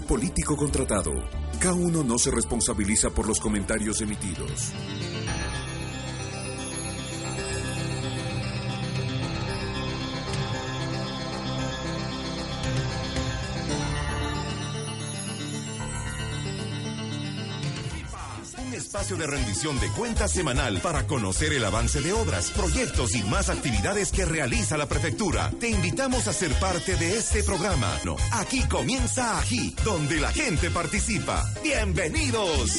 [0.00, 1.12] Político contratado.
[1.60, 4.72] K1 no se responsabiliza por los comentarios emitidos.
[19.02, 23.48] Espacio de rendición de cuentas semanal para conocer el avance de obras, proyectos y más
[23.48, 25.50] actividades que realiza la prefectura.
[25.58, 27.98] Te invitamos a ser parte de este programa.
[28.04, 31.44] No, aquí comienza Ají, donde la gente participa.
[31.64, 32.70] Bienvenidos.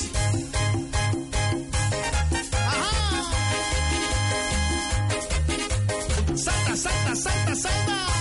[6.36, 8.13] Salta, salta, salta, salta.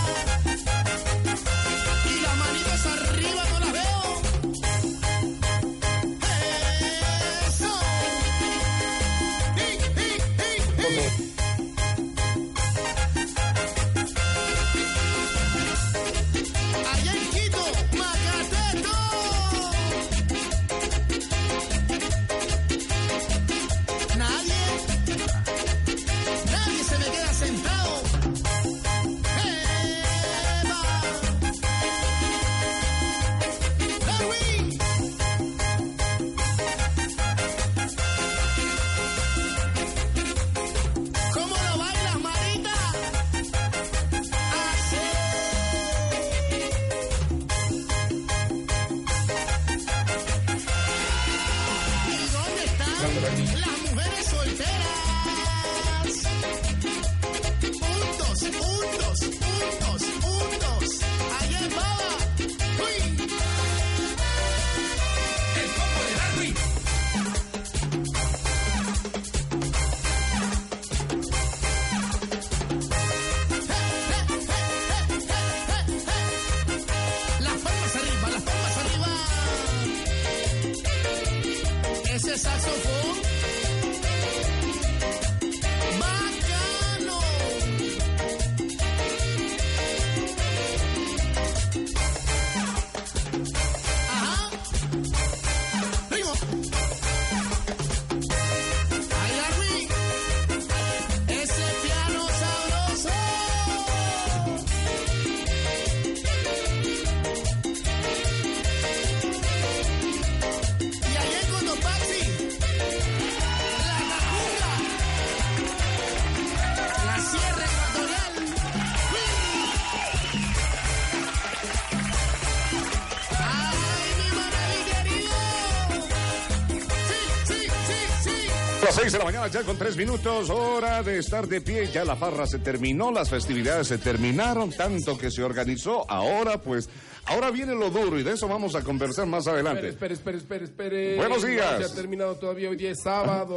[128.92, 131.86] Las seis de la mañana, ya con tres minutos, hora de estar de pie.
[131.90, 136.04] Ya la farra se terminó, las festividades se terminaron, tanto que se organizó.
[136.10, 136.90] Ahora, pues,
[137.24, 139.88] ahora viene lo duro y de eso vamos a conversar más adelante.
[139.88, 141.16] Espere, espere, espere, espere.
[141.16, 141.80] Buenos días.
[141.80, 142.68] No se ha terminado todavía.
[142.68, 143.56] Hoy día es sábado.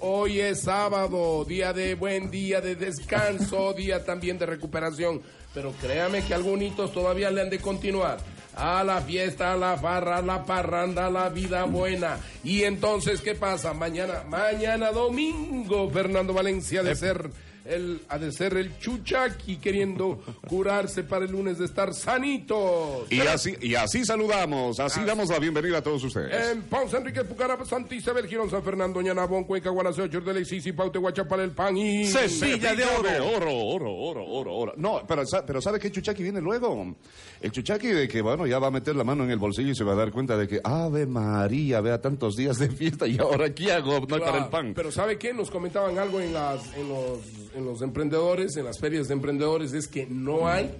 [0.00, 1.44] Hoy es sábado.
[1.44, 3.74] Día de buen día de descanso.
[3.76, 5.20] día también de recuperación.
[5.52, 8.16] Pero créame que algunos todavía le han de continuar.
[8.56, 12.18] A la fiesta, a la farra, a la parranda, a la vida buena.
[12.44, 13.72] Y entonces, ¿qué pasa?
[13.72, 17.30] Mañana, mañana domingo, Fernando Valencia de ser
[17.70, 23.10] Él ha de ser el chuchaqui queriendo curarse para el lunes de estar sanitos.
[23.10, 26.50] Y así, y así saludamos, así damos la bienvenida a todos ustedes.
[26.50, 30.98] En Ponce, Enrique Pucarapa, Santa Isabel, Girón, San Fernando, Ñanabón, Cuenca, Guanacevo, Chortele, Sisi, Paute,
[30.98, 32.06] Guachapal, El Pan y...
[32.06, 33.36] Cepilla de oro.
[33.36, 34.72] Oro, oro, oro, oro, oro.
[34.76, 36.94] No, pero, pero ¿sabe qué chuchaqui viene luego?
[37.40, 39.74] El chuchaqui de que, bueno, ya va a meter la mano en el bolsillo y
[39.74, 43.18] se va a dar cuenta de que, Ave María, vea tantos días de fiesta y
[43.18, 44.00] ahora ¿qué hago?
[44.00, 44.72] No para el pan.
[44.74, 45.32] Pero ¿sabe qué?
[45.32, 47.18] Nos comentaban algo en, las, en, los,
[47.60, 50.74] en los emprendedores, en las ferias de emprendedores, es que no hay,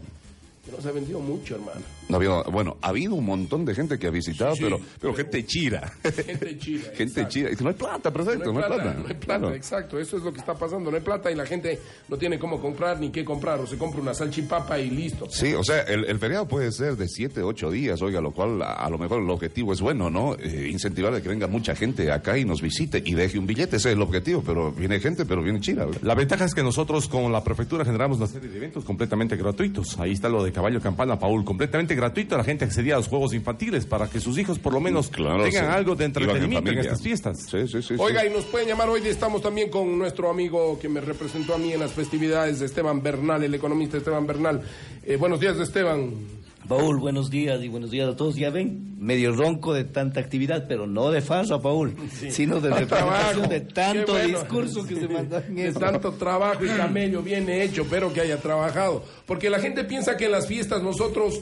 [0.64, 1.80] que no se ha vendido mucho, hermano.
[2.08, 2.18] No
[2.50, 5.44] bueno, ha habido un montón de gente que ha visitado, Sí, pero, pero- pero gente
[5.46, 5.92] chira.
[6.02, 7.28] Gente chira, gente exacto.
[7.30, 7.50] chira.
[7.50, 8.98] Dice, No hay plata, perfecto, No hay plata, plata.
[8.98, 9.54] no hay plata, Claro.
[9.54, 9.98] exacto.
[9.98, 10.90] Eso es lo que está pasando.
[10.90, 11.78] No hay plata y la gente
[12.08, 13.60] no tiene cómo comprar ni qué comprar.
[13.60, 15.28] O se compra una salchipapa y listo.
[15.30, 18.60] Sí, o sea, el, el feriado puede ser de siete, ocho días, oiga, lo cual
[18.62, 20.34] a, a lo mejor el objetivo es bueno, ¿no?
[20.34, 23.76] Eh, incentivar a que venga mucha gente acá y nos visite y deje un billete,
[23.76, 25.84] ese es el objetivo, pero viene gente, pero viene china.
[25.86, 26.00] ¿verdad?
[26.02, 29.96] La ventaja es que nosotros con la prefectura generamos una serie de eventos completamente gratuitos.
[29.98, 32.36] Ahí está lo de Caballo Campana, Paul, completamente gratuito.
[32.36, 35.44] La gente accedía a los juegos infantiles para que sus hijos por lo menos Claro,
[35.44, 35.70] tengan sí.
[35.70, 37.38] algo de en entretenimiento en, estas fiestas.
[37.50, 37.94] Sí, sí, sí.
[37.98, 38.28] Oiga, sí.
[38.28, 39.00] y nos pueden llamar hoy.
[39.06, 43.42] Estamos también con nuestro amigo que me representó a mí en las festividades, Esteban Bernal,
[43.42, 44.62] el economista Esteban Bernal.
[45.04, 46.39] Eh, buenos días, Esteban.
[46.70, 48.36] Paul, buenos días y buenos días a todos.
[48.36, 51.96] Ya ven, medio ronco de tanta actividad, pero no de farsa, Paul,
[52.30, 54.38] sino de representación de tanto bueno.
[54.38, 58.36] discurso que se mandó en De tanto trabajo y camello bien hecho, pero que haya
[58.36, 59.02] trabajado.
[59.26, 61.40] Porque la gente piensa que en las fiestas nosotros,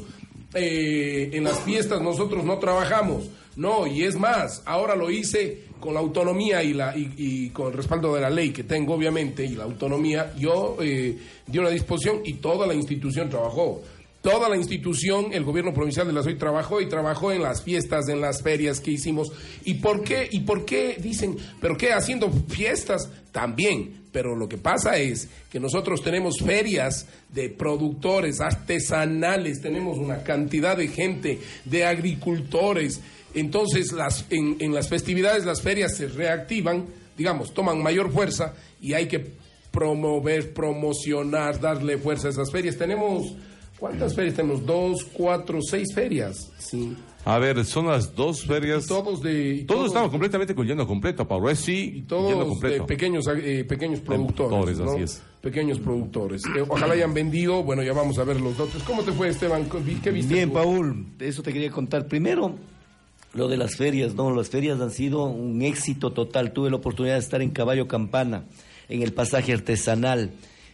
[0.54, 3.28] eh, en las fiestas nosotros no trabajamos.
[3.54, 7.66] No, y es más, ahora lo hice con la autonomía y, la, y, y con
[7.66, 11.68] el respaldo de la ley que tengo, obviamente, y la autonomía, yo eh, di una
[11.68, 13.82] disposición y toda la institución trabajó.
[14.28, 18.10] Toda la institución, el gobierno provincial de la SOY trabajó y trabajó en las fiestas,
[18.10, 19.32] en las ferias que hicimos.
[19.64, 20.28] ¿Y por qué?
[20.30, 23.08] ¿Y por qué dicen, pero qué haciendo fiestas?
[23.32, 30.22] También, pero lo que pasa es que nosotros tenemos ferias de productores artesanales, tenemos una
[30.22, 33.00] cantidad de gente, de agricultores.
[33.32, 36.84] Entonces, las, en, en las festividades las ferias se reactivan,
[37.16, 39.24] digamos, toman mayor fuerza y hay que
[39.70, 42.76] promover, promocionar, darle fuerza a esas ferias.
[42.76, 43.32] Tenemos,
[43.78, 44.64] ¿cuántas ferias tenemos?
[44.64, 46.50] Dos, cuatro, seis ferias.
[46.58, 46.96] Sí.
[47.24, 48.86] A ver, son las dos ferias.
[48.86, 49.56] Todos de...
[49.56, 51.50] y Todos estamos completamente con lleno completo, Paulo.
[51.50, 52.86] Es sí, y lleno todos de completo.
[52.86, 54.90] pequeños eh, pequeños productores, productores, ¿no?
[54.92, 55.22] así es.
[55.42, 59.12] pequeños productores Eh, ojalá hayan vendido bueno ya vamos a ver los datos cómo te
[59.12, 59.68] fue Esteban
[60.02, 60.54] qué viste Bien, tú?
[60.54, 62.06] Paul, de eso te quería contar.
[62.06, 62.54] Primero,
[63.34, 64.34] lo de las ferias, ¿no?
[64.34, 66.52] Las ferias han sido un éxito total.
[66.52, 68.44] Tuve la oportunidad de estar en Caballo Campana,
[68.88, 70.30] en el pasaje artesanal.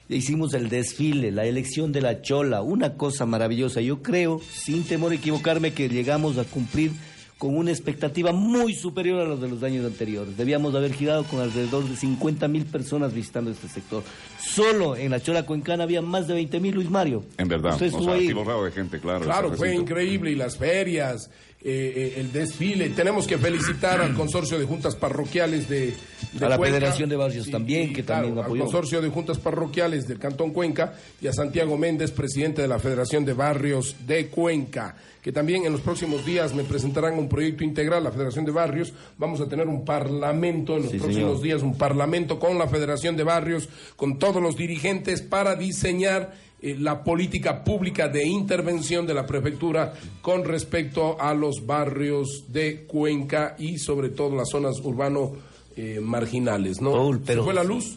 [0.08, 3.80] Hicimos el desfile, la elección de la chola, una cosa maravillosa.
[3.80, 6.92] Yo creo, sin temor a equivocarme, que llegamos a cumplir
[7.38, 10.36] con una expectativa muy superior a los de los años anteriores.
[10.36, 14.02] Debíamos haber girado con alrededor de 50 mil personas visitando este sector.
[14.38, 17.24] Solo en la Chola Cuencana había más de 20 mil, Luis Mario.
[17.38, 18.28] En verdad, Usted o sea, ahí.
[18.28, 19.24] de gente, claro.
[19.24, 19.90] Claro, fue recinto.
[19.90, 21.30] increíble y las ferias,
[21.64, 22.90] eh, eh, el desfile.
[22.90, 25.94] Tenemos que felicitar al consorcio de juntas parroquiales de,
[26.32, 26.76] de A la Cuenca.
[26.76, 28.62] Federación de Barrios también, que también apoyó.
[28.64, 32.78] Al consorcio de juntas parroquiales del Cantón Cuenca y a Santiago Méndez, presidente de la
[32.78, 37.64] Federación de Barrios de Cuenca, que también en los próximos días me presentarán un proyecto
[37.64, 38.92] integral, la Federación de Barrios.
[39.16, 41.42] Vamos a tener un parlamento en los Sí, próximos señor.
[41.42, 46.34] días, un parlamento con la Federación de Barrios, con todos los dirigentes para diseñar
[46.64, 52.84] eh, la política pública de intervención de la prefectura con respecto a los barrios de
[52.86, 55.32] Cuenca y sobre todo las zonas urbano
[55.76, 56.92] eh, marginales, ¿no?
[56.92, 57.96] Paul, ¿Se pero- fue la luz?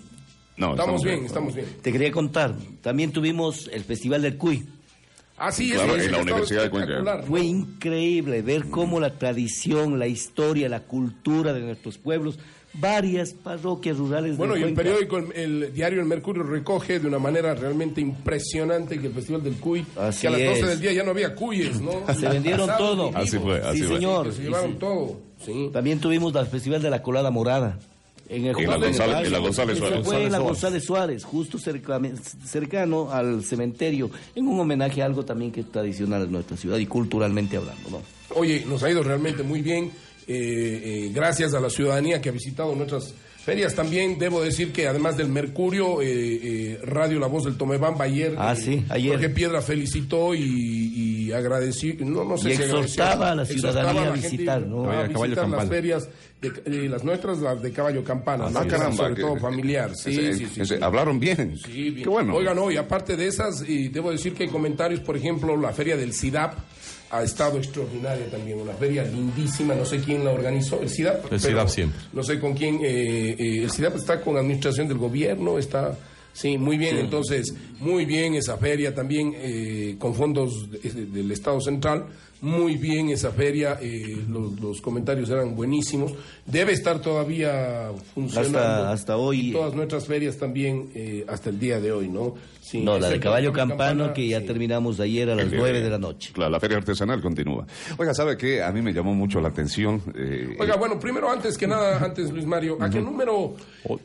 [0.58, 1.68] No, estamos, bien, estamos bien.
[1.84, 4.66] Te quería contar, también tuvimos el Festival del Cuy.
[5.38, 7.22] Así Claro, es, en la Universidad de Cuenca.
[7.28, 12.40] Fue increíble ver cómo la tradición, la historia, la cultura de nuestros pueblos,
[12.80, 15.32] varias parroquias rurales Bueno, de y el periódico, el,
[15.64, 19.86] el diario El Mercurio recoge de una manera realmente impresionante que el Festival del Cuy,
[19.96, 20.68] Así que a las 12 es.
[20.68, 21.92] del día ya no había cuyes, ¿no?
[22.14, 23.12] Se vendieron todo.
[23.16, 23.96] Así fue, así sí, fue.
[23.98, 24.34] señor.
[24.34, 24.78] Se llevaron sí.
[24.80, 25.70] todo, sí.
[25.74, 27.80] También tuvimos el Festival de la Colada Morada.
[28.30, 28.78] En, el En la.
[28.78, 30.06] González- en la González Eso Suárez.
[30.06, 32.02] Fue en la González González Suárez, justo cerca-
[32.46, 36.78] cercano al cementerio, en un homenaje a algo también que es tradicional en nuestra ciudad
[36.78, 38.02] y culturalmente hablando, ¿no?
[38.36, 39.92] Oye, nos ha ido realmente muy bien.
[40.28, 43.74] Eh, eh, gracias a la ciudadanía que ha visitado nuestras ferias.
[43.74, 48.36] También debo decir que además del Mercurio, eh, eh, Radio La Voz del Tomebamba ayer,
[48.38, 49.12] Ah, sí, ayer.
[49.14, 53.46] Jorge Piedra felicitó y, y agradeció, no, no sé Y si exhortaba agradeció, a la
[53.46, 54.90] ciudadanía a visitar, ¿no?
[54.90, 55.70] a A caballo visitar las campana.
[55.70, 56.10] ferias,
[56.42, 58.50] de, eh, las nuestras, las de caballo campana.
[58.54, 58.96] Ah, caramba.
[58.98, 59.92] sobre que- todo familiar.
[59.96, 60.84] Sí, ese- sí, sí, ese- sí.
[60.84, 61.58] Hablaron bien.
[61.58, 62.04] Sí, bien.
[62.04, 62.36] Qué bueno.
[62.36, 65.72] Oiga, no, y aparte de esas, y debo decir que hay comentarios, por ejemplo, la
[65.72, 66.54] feria del CIDAP
[67.10, 71.32] ha estado extraordinaria también, una feria lindísima, no sé quién la organizó, el CIDAP.
[71.32, 72.00] El CIDAP siempre.
[72.14, 75.98] No sé con quién, eh, eh, el CIDAP está con administración del gobierno, está...
[76.34, 76.98] Sí, muy bien.
[77.00, 82.06] Entonces, muy bien esa feria también eh, con fondos de- del Estado Central.
[82.42, 83.80] Muy bien esa feria.
[83.82, 86.14] eh, los, los comentarios eran buenísimos.
[86.46, 88.60] Debe estar todavía funcionando.
[88.60, 89.50] Hasta- hasta hoy.
[89.50, 92.36] Y todas nuestras ferias también eh, hasta el día de hoy, ¿no?
[92.62, 94.46] Sí, No, la de Caballo Campana, Campano, que ya sí.
[94.46, 96.32] terminamos ayer a las nueve de la noche.
[96.34, 97.66] Claro, la feria artesanal continúa.
[97.98, 98.62] Oiga, ¿sabe qué?
[98.62, 100.02] A mí me llamó mucho la atención.
[100.14, 103.56] eh, Oiga, bueno, primero, antes que nada, antes Luis Mario, ¿a qué número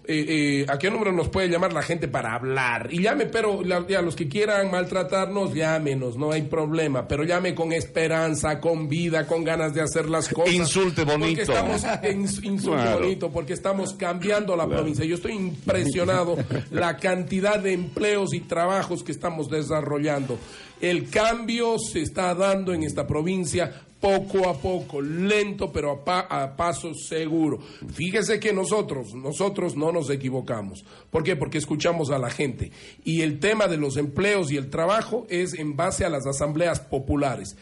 [0.07, 2.87] eh, eh, a qué número nos puede llamar la gente para hablar?
[2.93, 7.57] Y llame, pero la- ya, los que quieran maltratarnos, llámenos, no hay problema, pero llame
[7.57, 8.22] con esperanza,
[8.61, 10.55] con vida, con ganas de hacer las cosas.
[10.55, 11.43] Insulte bonito.
[11.45, 13.00] Porque estamos, ins- insulte Claro.
[13.00, 15.05] bonito, porque estamos cambiando la provincia.
[15.05, 16.37] Yo estoy impresionado
[16.71, 20.38] la cantidad de empleos y trabajos que estamos desarrollando.
[20.81, 26.26] El cambio se está dando en esta provincia poco a poco, lento pero a, pa-
[26.29, 27.61] a paso seguro.
[27.95, 30.85] Fíjese que nosotros, nosotros no nos equivocamos.
[31.09, 31.37] ¿Por qué?
[31.37, 32.73] Porque escuchamos a la gente.
[33.05, 36.81] Y el tema de los empleos y el trabajo es en base a las asambleas
[36.81, 37.57] populares.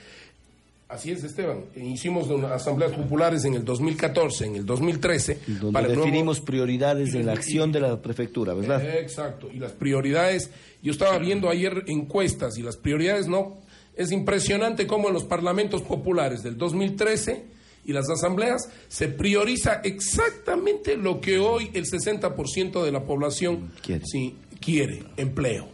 [0.90, 1.66] Así es, Esteban.
[1.76, 5.38] Hicimos asambleas populares en el 2014, en el 2013.
[5.46, 8.84] Donde para nuevo- definimos prioridades en la acción de la prefectura, ¿verdad?
[8.98, 9.48] Exacto.
[9.54, 10.50] Y las prioridades,
[10.82, 13.58] yo estaba viendo ayer encuestas y las prioridades no.
[13.96, 17.44] Es impresionante cómo en los parlamentos populares del 2013
[17.84, 24.04] y las asambleas se prioriza exactamente lo que hoy el 60% de la población Quiere.
[24.06, 25.68] sí, quiere, empleo.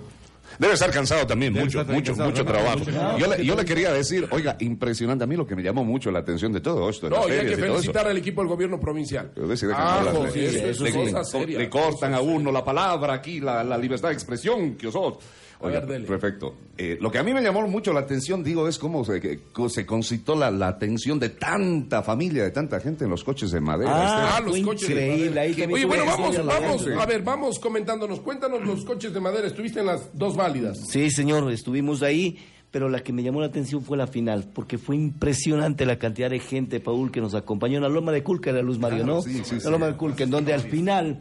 [0.60, 2.80] Debe estar cansado también, Debe mucho, mucho, cansado, mucho trabajo.
[2.80, 3.18] Mucho.
[3.18, 6.12] Yo le, yo le quería decir, oiga, impresionante a mí lo que me llamó mucho
[6.12, 7.10] la atención de todo esto.
[7.10, 9.32] de No, y hay que felicitar al equipo del gobierno provincial.
[9.36, 9.44] De
[9.76, 11.58] Ah, le- eso, eso le, es cosa seria.
[11.60, 15.16] le cortan a uno la palabra aquí, la, la libertad de expresión que sos.
[15.60, 16.56] Oiga, ver, perfecto.
[16.78, 19.40] Eh, lo que a mí me llamó mucho la atención, digo, es cómo se, que-
[19.70, 23.62] se concitó la, la atención de tanta familia, de tanta gente en los coches de
[23.62, 23.92] madera.
[23.94, 25.26] Ah, Este- los fue coches de increíble.
[25.30, 25.42] madera.
[25.44, 27.02] Ahí Oye, bueno, vamos, vamos, gente.
[27.02, 28.20] a ver, vamos comentándonos.
[28.20, 29.48] Cuéntanos los coches de madera.
[29.48, 30.80] Estuviste en las dos válidas.
[30.90, 32.38] Sí, señor, estuvimos ahí,
[32.72, 36.30] pero la que me llamó la atención fue la final, porque fue impresionante la cantidad
[36.30, 39.14] de gente, Paul, que nos acompañó en la Loma de Culca, era Luz Mario, Claro,
[39.16, 39.22] ¿no?
[39.22, 39.70] sí, sí, la sí.
[39.70, 41.20] Loma de Culca, en donde al final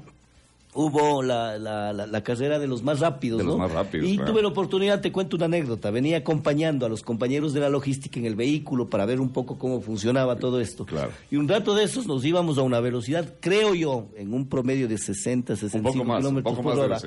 [0.75, 3.59] hubo la, la, la, la carrera de los más rápidos, De los ¿no?
[3.59, 4.33] más rápidos, y claro.
[4.33, 8.19] tuve la oportunidad, te cuento una anécdota, venía acompañando a los compañeros de la logística
[8.19, 10.87] en el vehículo para ver un poco cómo funcionaba todo esto.
[10.87, 11.11] Claro.
[11.31, 14.89] Y un rato de esos nos íbamos a una velocidad, creo yo, en un promedio
[14.89, 16.99] de 60, 65 más, un kilómetros poco por hora.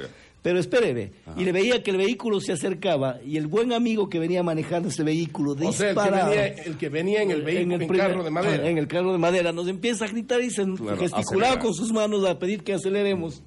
[0.45, 4.19] Pero espéreme, y le veía que el vehículo se acercaba y el buen amigo que
[4.19, 6.29] venía manejando ese vehículo O sea, el que, disparaba.
[6.29, 8.69] venía, el que venía en el vehículo, en, primer- carro de madera.
[8.69, 9.51] En el carro de madera.
[9.51, 11.59] Nos empieza a gritar y se Claro, gesticulaba acelera.
[11.59, 13.41] con sus manos a pedir que aceleremos.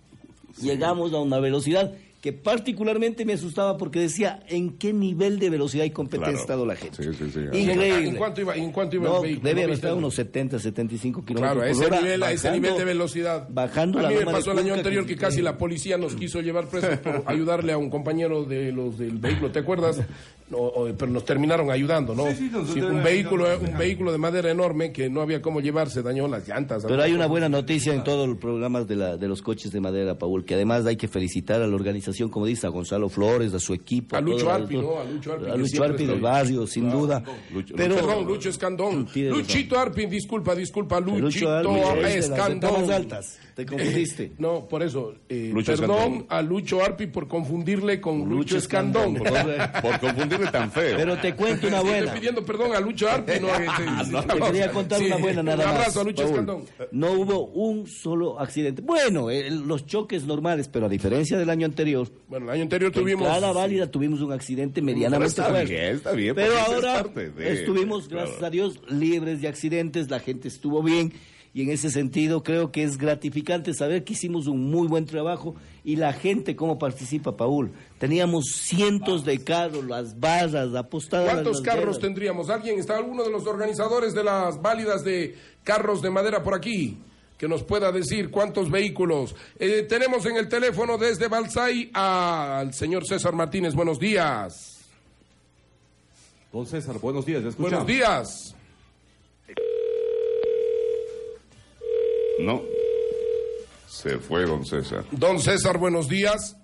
[0.60, 5.84] Llegamos a una velocidad que particularmente me asustaba porque decía en qué nivel de velocidad
[5.84, 6.38] y competencia Claro.
[6.38, 7.02] ha estado la gente.
[7.02, 7.40] Sí, sí, sí.
[7.60, 8.08] Increíble.
[8.08, 9.48] ¿En cuánto iba, en cuánto iba No, el vehículo?
[9.48, 12.32] debe ¿No haber estado unos 70, 75 kilómetros Claro, a por ese, hora, nivel, a
[12.32, 13.46] ese nivel de velocidad.
[13.50, 16.14] Bajando a la mí me pasó el año anterior que que- casi la policía nos
[16.16, 20.00] quiso llevar presos por ayudarle a un compañero de los del vehículo, ¿te acuerdas?
[20.50, 22.26] No, o- pero nos terminaron ayudando, ¿no?
[22.28, 25.60] Sí, sí, nos Sí, un vehículo, un vehículo de madera enorme que no había cómo
[25.60, 26.84] llevarse, dañó las llantas.
[26.88, 29.80] Pero hay una buena noticia en todos los programas de, la, de los coches de
[29.80, 33.52] madera, Paul, que además hay que felicitar a la organización, como dice, a Gonzalo Flores,
[33.52, 34.16] a su equipo.
[34.16, 34.98] A Lucho Arpi, ¿no?
[34.98, 36.98] A Lucho Arpi, A Lucho del barrio, sin Claro.
[37.00, 37.22] duda.
[37.52, 39.06] Lucho- Pero, Perdón, Lucho Escandón.
[39.14, 42.90] Luchito Arpi, disculpa, disculpa, Lucho Luchito Arpi es de las Escandón.
[42.90, 43.38] altas.
[43.58, 44.30] Te confundiste.
[44.38, 46.26] No, por eso, eh, Lucho perdón Escandón.
[46.28, 49.16] a Lucho Arpi por confundirle con Lucho, Lucho Escandón.
[49.16, 49.56] Escandón.
[49.82, 50.96] Por confundirle tan feo.
[50.96, 52.12] Pero te cuento una Estoy buena.
[52.14, 53.32] pidiendo perdón a Lucho Arpi.
[53.40, 55.74] No, este, Te quería contar Sí, una buena nada Un más.
[55.80, 56.30] abrazo a Lucho Paul.
[56.30, 56.64] Escandón.
[56.92, 58.80] No hubo un solo accidente.
[58.80, 62.92] Bueno, eh, los choques normales, pero a diferencia del año anterior, Bueno, el año anterior
[62.92, 63.26] tuvimos.
[63.26, 67.30] cada válida tuvimos un accidente medianamente Pero está bien, está bien, Pero es ahora parte
[67.30, 68.26] de- estuvimos, claro.
[68.28, 71.12] gracias a Dios, libres de accidentes, la gente estuvo bien
[71.54, 75.54] y en ese sentido creo que es gratificante saber que hicimos un muy buen trabajo
[75.84, 77.72] y la gente cómo participa, Paul.
[77.98, 81.32] Teníamos cientos de carros, las barras apostadas.
[81.32, 82.50] ¿Cuántos las carros tendríamos?
[82.50, 86.98] ¿Alguien está alguno de los organizadores de las válidas de carros de madera por aquí?
[87.38, 89.34] Que nos pueda decir cuántos vehículos.
[89.58, 93.74] Eh, tenemos en el teléfono desde Balsay al señor César Martínez.
[93.74, 94.78] Buenos días.
[96.52, 97.56] Don César, buenos días.
[97.56, 98.54] Buenos días.
[102.40, 102.62] No.
[103.87, 105.04] Se fue don César.
[105.11, 106.57] Don César, buenos días.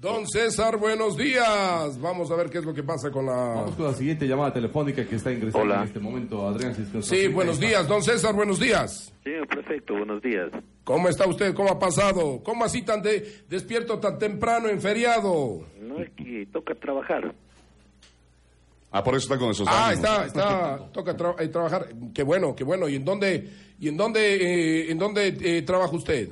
[0.00, 2.00] Don César, buenos días.
[2.00, 3.32] Vamos a ver qué es lo que pasa con la...
[3.32, 5.82] Vamos con la siguiente llamada telefónica que está ingresando Hola.
[5.82, 6.74] en este momento, Adrián.
[6.74, 9.12] si es que nos Sí, buenos días, don César, buenos días.
[9.22, 10.50] Señor prefecto, buenos días.
[10.84, 11.54] ¿Cómo está usted?
[11.54, 12.40] ¿Cómo ha pasado?
[12.42, 15.66] ¿Cómo así tan de- despierto tan temprano en feriado?
[15.78, 17.34] No es que toca trabajar.
[18.92, 20.04] Ah, por eso está con esos Ah, ánimos.
[20.04, 21.88] está, está, toca tra- eh, trabajar.
[22.12, 22.88] Qué bueno, qué bueno.
[22.88, 26.30] ¿Y en dónde, y en dónde, eh, en dónde eh, trabaja usted?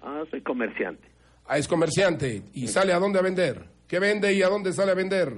[0.00, 1.06] Ah, soy comerciante.
[1.46, 2.42] Ah, es comerciante.
[2.54, 3.64] ¿Y sale a dónde a vender?
[3.86, 5.32] ¿Qué vende y a dónde sale a vender?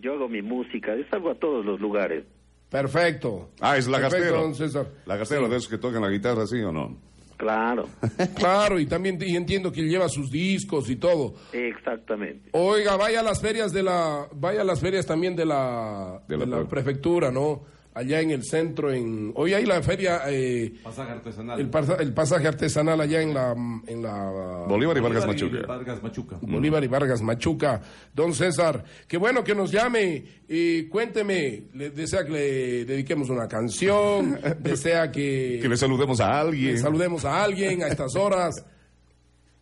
[0.00, 2.24] Yo hago mi música, yo salgo a todos los lugares.
[2.70, 3.50] Perfecto.
[3.60, 4.42] Ah, es la Perfecto, gastero.
[4.42, 4.86] don César.
[5.06, 6.96] La gastero de esos que tocan la guitarra, ¿sí o no?
[7.36, 7.88] Claro,
[8.36, 11.34] Claro, y también y entiendo que lleva sus discos y todo.
[11.52, 12.50] exactamente.
[12.52, 16.36] Oiga, vaya a las ferias de la, vaya a las ferias también de la, De
[16.36, 17.62] de la la pre- prefectura, ¿no?
[17.96, 21.58] Allá en el centro, en, hoy hay la feria, eh, Pasaje artesanal.
[21.58, 23.52] el, pasa- el pasaje artesanal allá en la,
[23.86, 25.66] en la Bolívar y Vargas Bolívar y Machuca.
[25.66, 26.38] Vargas Machuca.
[26.42, 27.80] Bolívar y Vargas Machuca.
[28.14, 33.48] Don César, qué bueno que nos llame y cuénteme, le, desea que le dediquemos una
[33.48, 36.74] canción, desea que, Que le saludemos a alguien.
[36.74, 38.62] que saludemos a alguien a estas horas,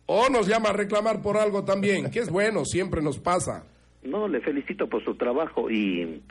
[0.07, 3.63] o nos llama a reclamar por algo también, que es bueno, siempre nos pasa.
[4.03, 6.21] No, le felicito por su trabajo y,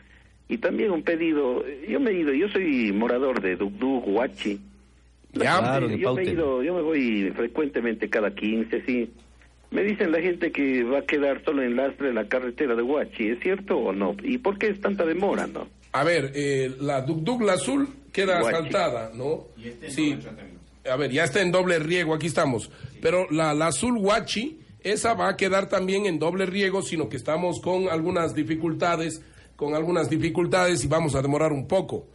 [0.49, 1.65] y también un pedido.
[1.89, 4.61] Yo me he ido, yo soy morador de Dugdug, Huachi.
[5.33, 9.11] Ya, Claro, yo me he ido, yo me voy frecuentemente cada 15, sí.
[9.71, 13.31] Me dicen la gente que va a quedar solo en lastre la carretera de Huachi,
[13.31, 14.15] ¿es cierto o no?
[14.23, 15.67] ¿Y por qué es tanta demora, no?
[15.93, 18.55] A ver, eh, la Dugdug la azul queda Guachi.
[18.57, 19.47] asfaltada, ¿no?
[19.89, 20.17] sí.
[20.89, 22.71] A ver, ya está en doble riego, aquí estamos.
[23.01, 27.17] Pero la, la azul Huachi, esa va a quedar también en doble riego, sino que
[27.17, 29.23] estamos con algunas dificultades,
[29.57, 32.07] con algunas dificultades y vamos a demorar un poco.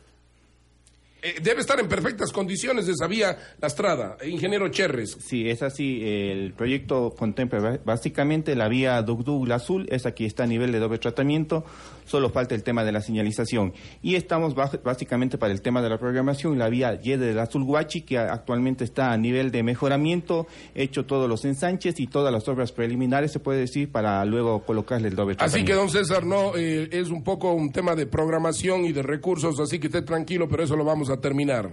[1.22, 5.18] Eh, debe estar en perfectas condiciones esa vía Lastrada, ingeniero Cherres.
[5.20, 6.02] Sí, es así.
[6.04, 10.98] El proyecto contempla básicamente la vía Dugdug Azul, esa que está a nivel de doble
[11.00, 11.66] tratamiento,
[12.06, 13.74] solo falta el tema de la señalización.
[14.02, 18.02] Y estamos básicamente para el tema de la programación, la vía Yede del Azul Huachi,
[18.02, 22.48] que a- actualmente está a nivel de mejoramiento, hecho todos los ensanches y todas las
[22.48, 25.72] obras preliminares, se puede decir, para luego colocarle el doble Así tratamiento.
[25.72, 29.60] que, don César, no, eh, es un poco un tema de programación y de recursos,
[29.60, 31.70] así que esté tranquilo, pero eso lo vamos a terminar.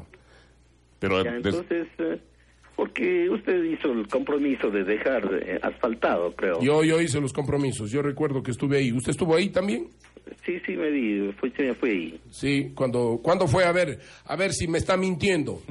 [0.98, 2.18] Pero Ya, entonces, eh,
[2.74, 6.60] porque usted hizo el compromiso de dejar eh, asfaltado, creo.
[6.60, 8.92] Yo, yo hice los compromisos, yo recuerdo que estuve ahí.
[8.92, 9.88] ¿Usted estuvo ahí también?
[10.44, 12.20] Sí, sí, me di, fui, fui.
[12.30, 13.64] Sí, cuando, ¿cuándo fue?
[13.64, 15.62] A ver, a ver si me está mintiendo.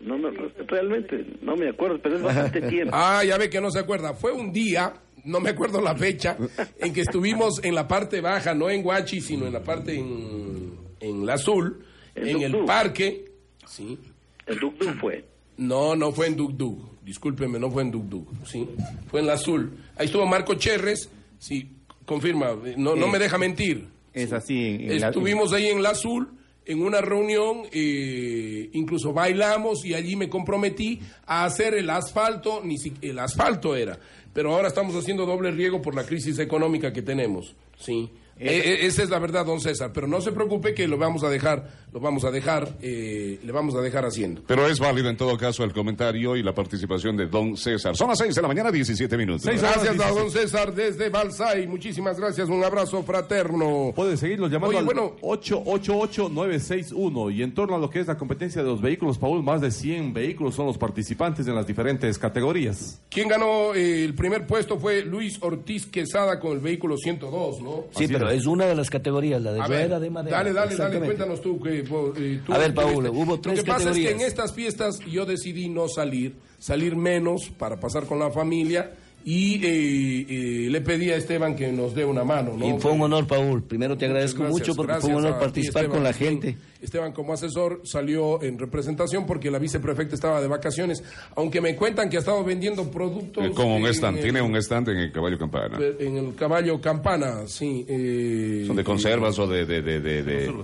[0.00, 0.30] No, no,
[0.68, 2.92] realmente no me acuerdo, pero es bastante tiempo.
[2.94, 4.12] Ah, ya ve que no se acuerda.
[4.14, 4.92] Fue un día,
[5.24, 6.36] no me acuerdo la fecha,
[6.78, 10.72] en que estuvimos en la parte baja, no en Huachi, sino en la parte en,
[11.00, 13.24] en la azul, En en el parque.
[13.66, 13.98] Sí.
[14.46, 15.24] El Dugdug fue.
[15.56, 17.02] No, no fue en Dugdug.
[17.04, 18.26] Discúlpeme, no fue en Dugdug.
[18.46, 18.68] Sí.
[19.08, 19.72] Fue en la azul.
[19.96, 21.08] Ahí estuvo Marco Cherres.
[21.38, 21.68] Sí,
[22.04, 22.56] confirma.
[22.76, 23.12] No, no Sí.
[23.12, 23.86] me deja mentir.
[24.12, 24.54] Es así.
[24.66, 26.28] en- en la- Estuvimos ahí en la Azul
[26.66, 32.78] en una reunión, eh, incluso bailamos y allí me comprometí a hacer el asfalto, ni
[32.78, 33.98] si, el asfalto era,
[34.32, 38.08] pero ahora estamos haciendo doble riego por la crisis económica que tenemos, sí.
[38.38, 41.22] Eh, eh, esa es la verdad, don César, pero no se preocupe que lo vamos
[41.22, 44.42] a dejar, lo vamos a dejar, eh, le vamos a dejar haciendo.
[44.46, 47.96] pero es válido en todo caso el comentario y la participación de don César.
[47.96, 49.42] Son las 6 de la mañana, 17 minutos.
[49.42, 53.92] Seis Gracias a don César desde Balsay, muchísimas gracias, un abrazo fraterno.
[53.94, 55.14] Pueden seguirlos llamando Oye, al bueno.
[55.22, 57.32] 888-961.
[57.34, 59.70] Y en torno a lo que es la competencia de los vehículos, Paul, más de
[59.70, 63.00] 100 vehículos son los participantes en las diferentes categorías.
[63.08, 67.84] Quien ganó eh, el primer puesto fue Luis Ortiz Quesada con el vehículo 102, ¿no?
[67.96, 70.36] Sí, pero es una de las categorías, la de A ver, de madera.
[70.38, 71.60] dale, dale, dale, cuéntanos tú.
[71.60, 74.04] Que, eh, tú A ver, tuviste- Paul, hubo tres Lo que pasa es que en
[74.04, 74.28] categorías.
[74.28, 78.92] estas fiestas yo decidí no salir, salir menos para pasar con la familia
[79.26, 80.26] y eh,
[80.66, 82.76] eh, le pedí a Esteban que nos dé una mano, ¿no?
[82.76, 83.62] Y fue un honor, Paul.
[83.62, 86.56] Primero te agradezco mucho porque fue un honor ti, participar con la gente.
[86.84, 91.02] Esteban como asesor salió en representación porque la viceprefecta estaba de vacaciones,
[91.34, 93.44] aunque me cuentan que ha estado vendiendo productos...
[93.44, 95.78] Eh, Como un en stand, el- tiene un stand en el caballo campana.
[95.98, 97.84] En el caballo campana, sí.
[97.88, 99.64] eh, Son de conservas o de...
[99.66, 100.54] de, de, de,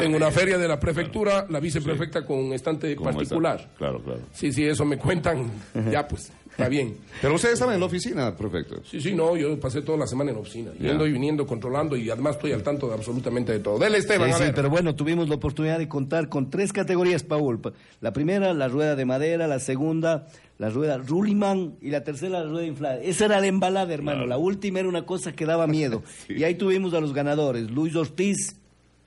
[0.00, 3.58] En una feria de la prefectura, la viceprefecta con un estante particular.
[3.60, 3.76] stand.
[3.78, 4.20] Claro, claro.
[4.32, 5.50] Sí, sí, eso me cuentan.
[5.90, 6.96] Ya, pues, está bien.
[7.20, 8.80] Pero ustedes estaban en la oficina, perfecto.
[8.90, 11.96] Sí, sí, no, yo pasé toda la semana en la oficina, yendo y viniendo, controlando
[11.96, 13.78] y además estoy al tanto de absolutamente de todo.
[13.78, 14.54] Dele, Esteban, Sí, a sí, ver.
[14.54, 17.60] pero bueno, tuvimos la oportunidad de contar con tres categorías, Paul.
[17.60, 20.26] Pa- La primera, la rueda de madera, la segunda,
[20.58, 23.00] la rueda Rulliman y la tercera, la rueda inflada.
[23.02, 24.24] Esa era la embalada, hermano.
[24.26, 26.02] La última era una cosa que daba miedo.
[26.28, 28.56] Y ahí tuvimos a los ganadores, Luis Ortiz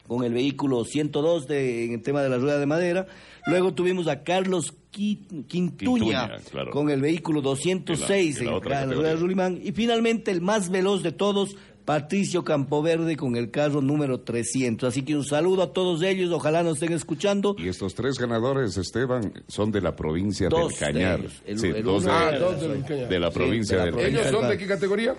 [0.10, 3.08] con el vehículo 102 de, en el tema de la rueda de madera.
[3.48, 6.72] Luego tuvimos a Carlos Qui- Quintuña, Quintuña, claro.
[6.72, 9.60] con el vehículo 206 En la- en la en otra la rueda de Rulimán.
[9.64, 14.90] Y finalmente el más veloz de todos, Patricio Campoverde con el carro número 300.
[14.90, 17.56] Así que un saludo a todos ellos, ojalá nos estén escuchando.
[17.58, 21.20] Y estos tres ganadores, Esteban, son de la provincia Dos del Cañar.
[21.22, 21.42] de ellos.
[21.48, 23.10] El- sí, el dos de, Ah, dos del Cañar.
[23.10, 24.22] de la Sí, provincia de la del provincia.
[24.30, 25.16] ¿Ellos son de qué categoría?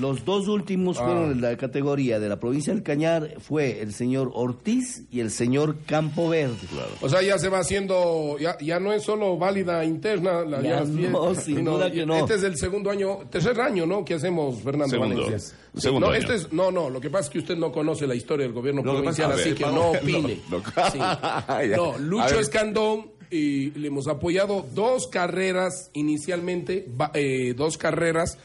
[0.00, 1.04] Los dos últimos Ah.
[1.04, 5.30] fueron de la categoría de la provincia del Cañar, fue el señor Ortiz y el
[5.30, 6.54] señor Campoverde.
[7.00, 10.80] O sea, ya se va haciendo, ya, ya no es solo válida interna, la, Ya
[10.84, 12.16] no, sin duda que no.
[12.16, 14.04] Este es el segundo año, tercer año, ¿no?
[14.04, 15.22] Que hacemos, Fernando Segundo.
[15.24, 15.56] Valencia.
[15.76, 16.20] Segundo no, año.
[16.22, 18.52] este es, no, no, lo que pasa es que usted no conoce la historia del
[18.54, 20.38] gobierno Lo que pasa- provincial, así ver, que vamos, no opine.
[20.50, 20.58] no.
[20.90, 20.98] Sí.
[21.70, 21.76] Ya.
[21.76, 22.40] No, A Lucho.
[22.40, 28.38] Escandón, y le hemos apoyado dos carreras inicialmente, va- eh, dos carreras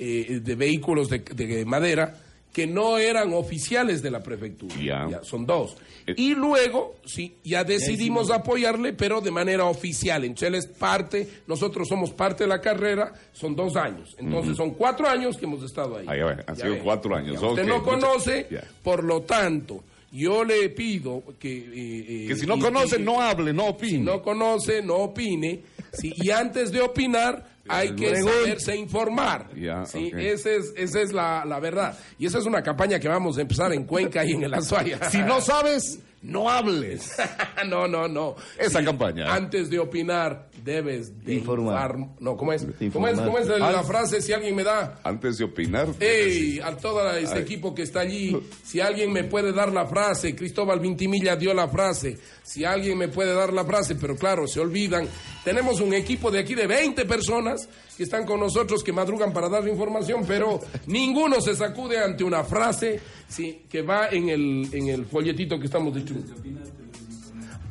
[0.00, 2.16] eh, de vehículos de, de madera
[2.52, 4.74] que no eran oficiales de la prefectura.
[4.82, 5.20] Ya.
[5.22, 5.76] son dos.
[6.08, 6.14] Eh.
[6.16, 10.24] Y luego, sí, ya decidimos apoyarle, pero de manera oficial.
[10.24, 14.16] Entonces él es parte, nosotros somos parte de la carrera, son dos años.
[14.18, 16.06] Entonces son cuatro años que hemos estado ahí.
[16.08, 17.40] Ahí han Ya sido cuatro años.
[17.40, 18.48] Ya Usted no conoce,
[18.82, 21.56] por lo tanto, yo le pido que...
[21.56, 23.92] eh, eh, Que si no y- conoce, y- no hable, no opine.
[23.92, 25.60] si no conoce, no opine.
[25.92, 29.48] Sí, y antes de opinar, hay que saberse informar.
[29.86, 31.98] Sí, es, esa es la, la verdad.
[32.18, 35.10] Y esa es una campaña que vamos a empezar en Cuenca y en el Azuaya.
[35.10, 37.16] Si no sabes, no hables.
[37.68, 38.36] no, no, no.
[38.58, 39.32] Esa Sí, campaña.
[39.32, 41.96] Antes de opinar, debes de Informar.
[42.18, 42.66] No, ¿cómo es?
[42.92, 44.20] ¿Cómo es, cómo es la, frase?
[44.20, 45.00] Si alguien me da...
[45.02, 45.88] Antes de opinar.
[45.98, 46.60] ¡Ey!
[46.60, 50.80] A todo este equipo que está allí, si alguien me puede dar la frase, Cristóbal
[50.80, 55.08] Vintimilla dio la frase, si alguien me puede dar la frase, pero claro, se olvidan.
[55.44, 57.68] Tenemos un equipo de aquí de 20 personas
[58.00, 62.42] que están con nosotros, que madrugan para dar información, pero ninguno se sacude ante una
[62.44, 66.34] frase sí, que va en el, en el folletito que estamos distribuyendo.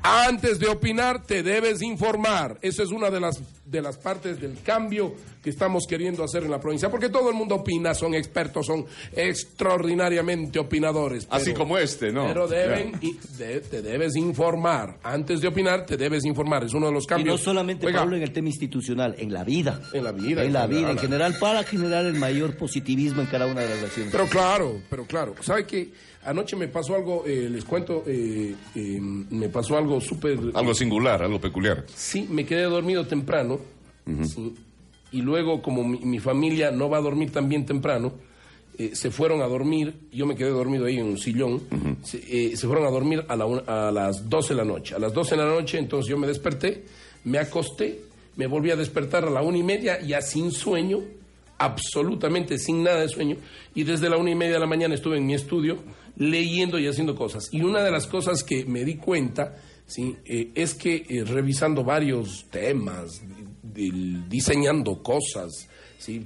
[0.03, 2.59] Antes de opinar, te debes informar.
[2.61, 6.51] Esa es una de las, de las partes del cambio que estamos queriendo hacer en
[6.51, 6.89] la provincia.
[6.89, 11.27] Porque todo el mundo opina, son expertos, son extraordinariamente opinadores.
[11.29, 12.27] Así como este, ¿no?
[12.27, 14.97] Pero deben, y de- te debes informar.
[15.03, 16.63] Antes de opinar, te debes informar.
[16.63, 17.39] Es uno de los Y cambios.
[17.39, 19.81] no solamente, Oiga, Pablo, en el tema institucional, en la vida.
[19.93, 23.27] En la vida, en En la vida, en general, para generar el mayor positivismo en
[23.27, 24.11] cada una de las relaciones.
[24.11, 25.35] Pero claro, pero claro.
[25.41, 25.89] ¿Sabe qué?
[26.25, 30.37] Anoche me pasó algo, eh, les cuento, eh, eh, me pasó algo súper...
[30.53, 31.85] Algo singular, algo peculiar.
[31.95, 33.58] Sí, me quedé dormido temprano.
[34.23, 34.53] Sí,
[35.11, 38.13] y luego, como mi, mi familia no va a dormir tan bien temprano,
[38.77, 39.93] eh, se fueron a dormir.
[40.11, 41.61] Yo me quedé dormido ahí en un sillón.
[42.03, 42.17] se,
[42.51, 44.95] eh, se fueron a dormir a, la una- a las 12 de la noche.
[44.95, 46.85] A las 12 de la noche, entonces yo me desperté,
[47.25, 48.01] me acosté,
[48.37, 50.99] me volví a despertar a la una y media, ya sin sueño,
[51.57, 53.35] absolutamente sin nada de sueño.
[53.75, 55.77] Y desde la una y media de la mañana estuve en mi estudio
[56.17, 57.49] leyendo y haciendo cosas.
[57.51, 60.15] Y una de las cosas que me di cuenta ¿sí?
[60.25, 63.21] Eh, es que eh, revisando varios temas,
[63.73, 66.25] diseñando cosas, ¿sí?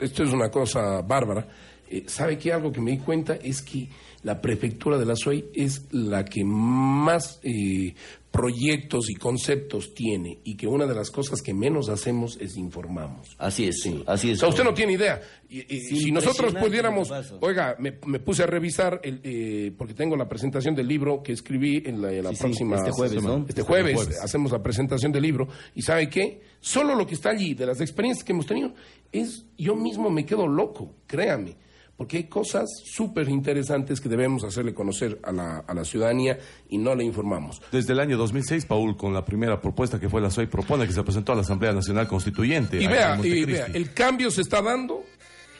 [0.00, 1.46] esto, es una cosa bárbara.
[1.88, 2.52] Eh, ¿Sabe qué?
[2.52, 3.88] Algo que me di cuenta es que
[4.24, 7.94] la prefectura de la SUEI es la que más eh,
[8.30, 13.36] proyectos y conceptos tiene y que una de las cosas que menos hacemos es informamos.
[13.38, 14.40] Así es, así O es.
[14.40, 15.20] sea, usted no tiene idea.
[15.48, 19.94] Y- y- Es si nosotros pudiéramos, oiga, me, me puse a revisar, el, eh, porque
[19.94, 22.90] tengo la presentación del libro que escribí en la, en la Sí, sí, próxima este
[22.90, 23.22] jueves.
[23.22, 23.36] ¿no?
[23.38, 24.20] Este Este jueves, jueves.
[24.20, 25.46] hacemos la presentación del libro.
[25.76, 26.40] ¿Y sabe qué?
[26.60, 28.74] Solo lo que está allí, de las experiencias que hemos tenido,
[29.12, 31.56] es, yo mismo me quedo loco, créame.
[31.96, 36.78] Porque hay cosas súper interesantes que debemos hacerle conocer a la, a la ciudadanía y
[36.78, 37.62] no le informamos.
[37.70, 40.92] Desde el año 2006, Paul, con la primera propuesta que fue la SOI Propone, que
[40.92, 42.82] se presentó a la Asamblea Nacional Constituyente.
[42.82, 45.04] Y vea, y vea, el cambio se está dando,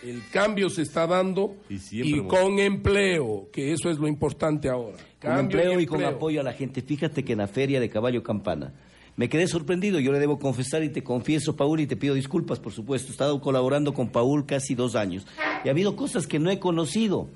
[0.02, 4.96] el cambio se está dando Y con empleo, que eso es lo importante ahora.
[5.20, 6.82] con empleo y con apoyo a la gente.
[6.82, 8.74] Fíjate que en la feria de Caballo Campana
[9.16, 10.00] me quedé sorprendido.
[10.00, 13.08] Yo le debo confesar y te confieso, Paul, y te pido disculpas, por supuesto.
[13.08, 15.26] He estado colaborando con Paul casi dos años
[15.64, 17.28] y ha habido cosas que no he conocido.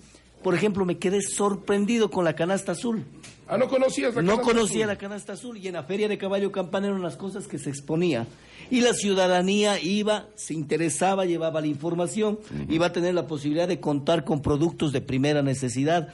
[0.43, 3.05] Por ejemplo, me quedé sorprendido con la canasta azul.
[3.49, 4.87] Ah, ¿no conocías la No canasta conocía azul?
[4.89, 7.71] la canasta azul y en la feria de Caballo Campana eran las cosas que se
[7.71, 8.27] exponía.
[8.71, 12.39] Y la ciudadanía iba, se interesaba, llevaba la información,
[12.69, 16.13] iba a tener la posibilidad de contar con productos de primera necesidad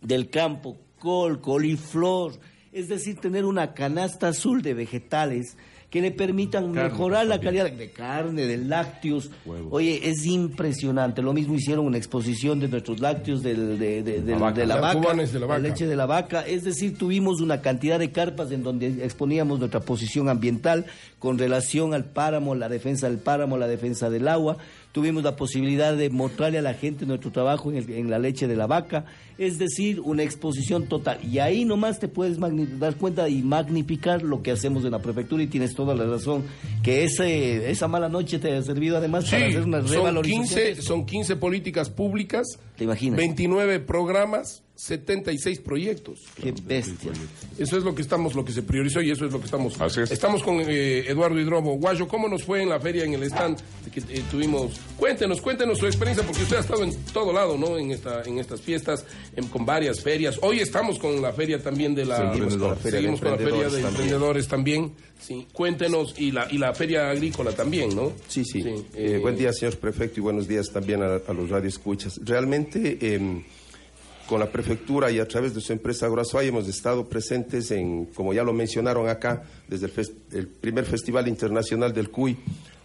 [0.00, 2.32] del campo, col, coliflor,
[2.74, 5.56] es decir, tener una canasta azul de vegetales
[5.90, 7.62] que le permitan Carne mejorar la también.
[7.64, 9.30] calidad de carne, de lácteos.
[9.46, 9.68] Huevos.
[9.72, 11.22] Oye, es impresionante.
[11.22, 14.58] Lo mismo hicieron una exposición de nuestros lácteos del- de, de- vaca.
[14.58, 15.58] de la vaca, de la vaca.
[15.60, 16.40] leche de la vaca.
[16.44, 20.84] Es decir, tuvimos una cantidad de carpas en donde exponíamos nuestra posición ambiental
[21.20, 24.56] con relación al páramo, la defensa del páramo, la defensa del agua.
[24.94, 28.46] Tuvimos la posibilidad de mostrarle a la gente nuestro trabajo en, el- en la leche
[28.46, 29.06] de la vaca,
[29.38, 31.18] es decir, una exposición total.
[31.28, 32.38] Y ahí nomás te puedes
[32.78, 36.44] dar cuenta y magnificar lo que hacemos en la prefectura y tienes toda la razón,
[36.84, 40.44] que ese, esa mala noche te ha servido además para hacer una son revalorización.
[40.74, 43.16] 15, son 15 políticas públicas, ¿Te imaginas?
[43.18, 46.22] 29 programas, 76 proyectos.
[46.40, 47.12] Qué bestia.
[47.56, 49.80] Eso es lo que estamos, lo que se priorizó y eso es lo que estamos.
[49.80, 50.10] Así es.
[50.10, 51.74] Estamos con eh, Eduardo Hidrobo.
[51.78, 53.58] Guayo, ¿cómo nos fue en la feria, en el stand
[53.92, 54.72] que eh, tuvimos?
[54.98, 57.78] Cuéntenos, cuéntenos su experiencia, porque usted ha estado en todo lado, ¿no?
[57.78, 59.04] En esta, en estas fiestas,
[59.36, 60.38] en- con varias ferias.
[60.42, 62.32] Hoy estamos con la feria también de la.
[62.32, 64.92] Seguimos con la feria de seguimos con la feria de emprendedores también.
[65.26, 68.12] Sí, cuéntenos y la y la feria agrícola también, ¿no?
[68.28, 68.62] Sí, sí.
[68.62, 68.84] Sí, Eh,
[69.14, 72.20] eh, buen día, señor prefecto, y buenos días también a, a los radioescuchas.
[72.24, 73.42] Realmente, em,
[74.28, 78.32] con la prefectura y a través de su empresa Agroazuay hemos estado presentes en, como
[78.34, 82.36] ya lo mencionaron acá, desde el, fes- el primer Festival Internacional del CUI,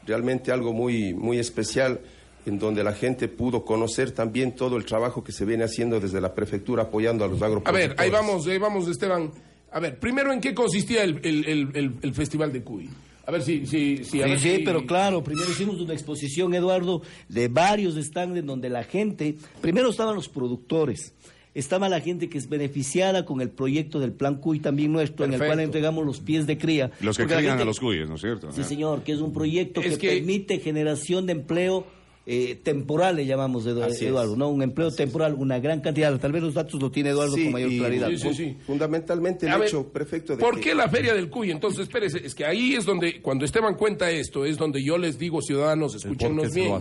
[0.08, 1.99] realmente algo muy, muy especial
[2.45, 6.19] en donde la gente pudo conocer también todo el trabajo que se viene haciendo desde
[6.21, 7.89] la prefectura apoyando a los A agroproductores.
[7.89, 9.30] ver, ahí vamos, ahí vamos, Esteban.
[9.71, 12.89] A ver, primero, ¿en qué consistía el, el- el- el- el Festival de Cuy?
[13.25, 13.65] A ver si...
[13.67, 17.47] si, si, a Sí, ver sí, si- pero claro, primero hicimos una exposición, Eduardo, de
[17.47, 21.13] varios stands en donde la gente, primero estaban los productores,
[21.53, 25.34] estaba la gente que es beneficiada con el proyecto del Plan CUI también nuestro, en
[25.34, 26.89] el cual entregamos los pies de cría.
[27.01, 28.51] Los que crían gente- a los cuyes, ¿no es cierto?
[28.51, 31.86] Sí, señor, que es un proyecto Es que, que- permite generación de empleo
[32.31, 34.11] eh, temporal, le llamamos, Edu- Así es.
[34.11, 34.49] Eduardo, ¿no?
[34.49, 36.15] Un empleo temporal, una gran cantidad.
[36.19, 38.09] Tal vez los datos lo tiene Eduardo Sí, con mayor y claridad.
[38.09, 38.57] Sí, sí, sí.
[38.67, 41.49] Fundamentalmente el A ver, hecho, prefecto, de ¿Por que- qué la Feria del Cuy?
[41.49, 45.17] Entonces, espérese, es que ahí es donde, cuando Esteban cuenta esto, es donde yo les
[45.17, 46.73] digo, ciudadanos, escúchenos bien.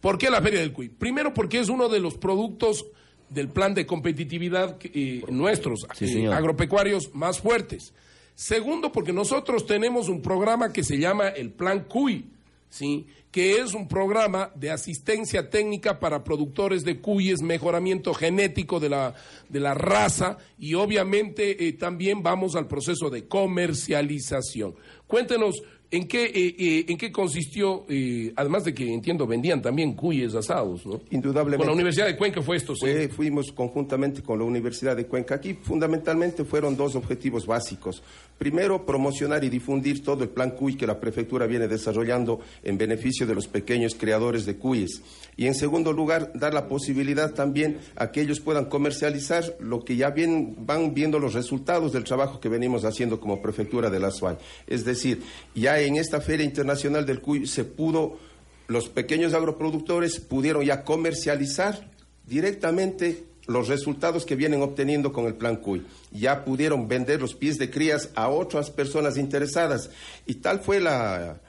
[0.00, 0.88] ¿Por qué la Feria del Cuy?
[0.90, 2.84] Primero, porque es uno de los productos
[3.30, 7.92] del plan de competitividad que, eh, nuestros, Sí, eh, agropecuarios más fuertes.
[8.36, 12.26] Segundo, porque nosotros tenemos un programa que se llama el Plan Cuy,
[12.74, 13.06] ¿sí?
[13.30, 19.14] que es un programa de asistencia técnica para productores de cuyes, mejoramiento genético de la,
[19.48, 24.74] de la raza y obviamente eh, también vamos al proceso de comercialización.
[25.06, 27.86] Cuéntenos en qué, eh, eh, en qué consistió,
[28.34, 31.00] además de que entiendo vendían también cuyes asados, ¿no?
[31.10, 31.58] Indudablemente.
[31.58, 32.80] Con la Universidad de Cuenca fue esto, sí.
[32.80, 35.36] Fue- fuimos conjuntamente con la Universidad de Cuenca.
[35.36, 38.02] Aquí fundamentalmente fueron dos objetivos básicos.
[38.38, 43.26] Primero, promocionar y difundir todo el plan CUI que la prefectura viene desarrollando en beneficio
[43.26, 45.02] de los pequeños creadores de cuyes.
[45.36, 49.96] Y en segundo lugar, dar la posibilidad también a que ellos puedan comercializar lo que
[49.96, 54.10] ya bien, van viendo los resultados del trabajo que venimos haciendo como prefectura de la
[54.10, 54.36] SUAY.
[54.66, 55.22] Es decir,
[55.54, 58.18] ya en esta Feria Internacional del Cuy se pudo
[58.66, 61.90] los pequeños agroproductores pudieron ya comercializar
[62.26, 65.82] directamente los resultados que vienen obteniendo con el plan CUI.
[66.12, 69.90] Ya pudieron vender los pies de crías a otras personas interesadas.
[70.26, 71.40] Y tal fue la,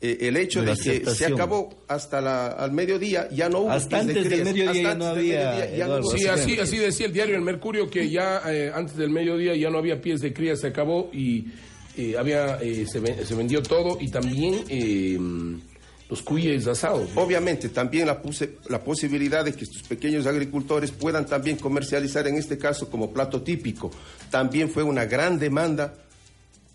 [0.00, 3.70] eh, el hecho La de que se acabó hasta la, al mediodía, ya no hubo
[3.70, 4.44] Hasta pies de antes del crías.
[4.54, 6.76] mediodía Hasta ya no antes del había, mediodía ya no hubo Sí, de así, así
[6.78, 10.20] decía el diario El Mercurio que ya eh, antes del mediodía ya no había pies
[10.20, 11.48] de cría, se acabó y
[11.98, 15.18] eh, había eh, se, ven- se vendió todo y también eh,
[16.12, 17.08] los cuyes asados.
[17.14, 22.36] Obviamente, también la, puse- la posibilidad de que estos pequeños agricultores puedan también comercializar, en
[22.36, 23.90] este caso, como plato típico.
[24.30, 25.94] También fue una gran demanda.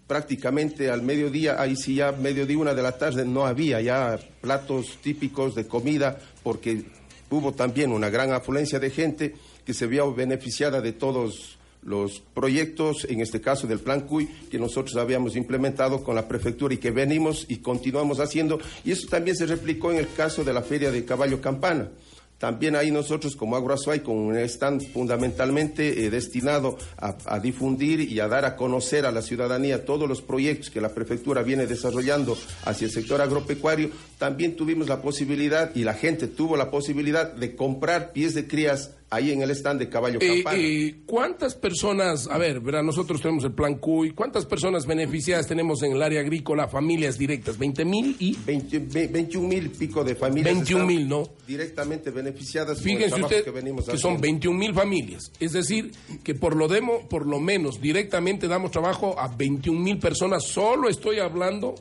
[0.08, 4.98] Prácticamente al mediodía, ahí sí ya mediodía, una de la tarde, no había ya platos
[5.04, 6.86] típicos de comida, porque
[7.30, 11.57] hubo también una gran afluencia de gente que se vio beneficiada de todos
[11.88, 16.74] los proyectos, en este caso del Plan CUI, que nosotros habíamos implementado con la prefectura
[16.74, 18.60] y que venimos y continuamos haciendo.
[18.84, 21.90] Y eso también se replicó en el caso de la Feria de Caballo Campana.
[22.38, 28.20] También ahí nosotros como Agroazuay con un stand fundamentalmente eh, destinado a, a difundir y
[28.20, 32.38] a dar a conocer a la ciudadanía todos los proyectos que la prefectura viene desarrollando
[32.66, 37.56] hacia el sector agropecuario, también tuvimos la posibilidad y la gente tuvo la posibilidad de
[37.56, 40.58] comprar pies de crías ahí en el stand de Caballo Eh, Campana.
[40.60, 45.82] eh, ¿Cuántas personas, a ver, verá, nosotros tenemos el plan CUI, ¿cuántas personas beneficiadas tenemos
[45.84, 47.58] en el área agrícola, familias directas?
[47.60, 48.36] ¿20 mil y?
[48.46, 51.30] 20 ve- 21 mil pico de familias 21,000, están ¿no?
[51.48, 54.22] directamente beneficiadas el Fíjense trabajo usted que venimos que son haciendo.
[54.22, 55.32] 21 mil familias.
[55.40, 55.92] Es decir,
[56.24, 60.44] que por lo, demo, por lo menos directamente damos trabajo a 21 mil personas.
[60.48, 61.76] Solo estoy hablando,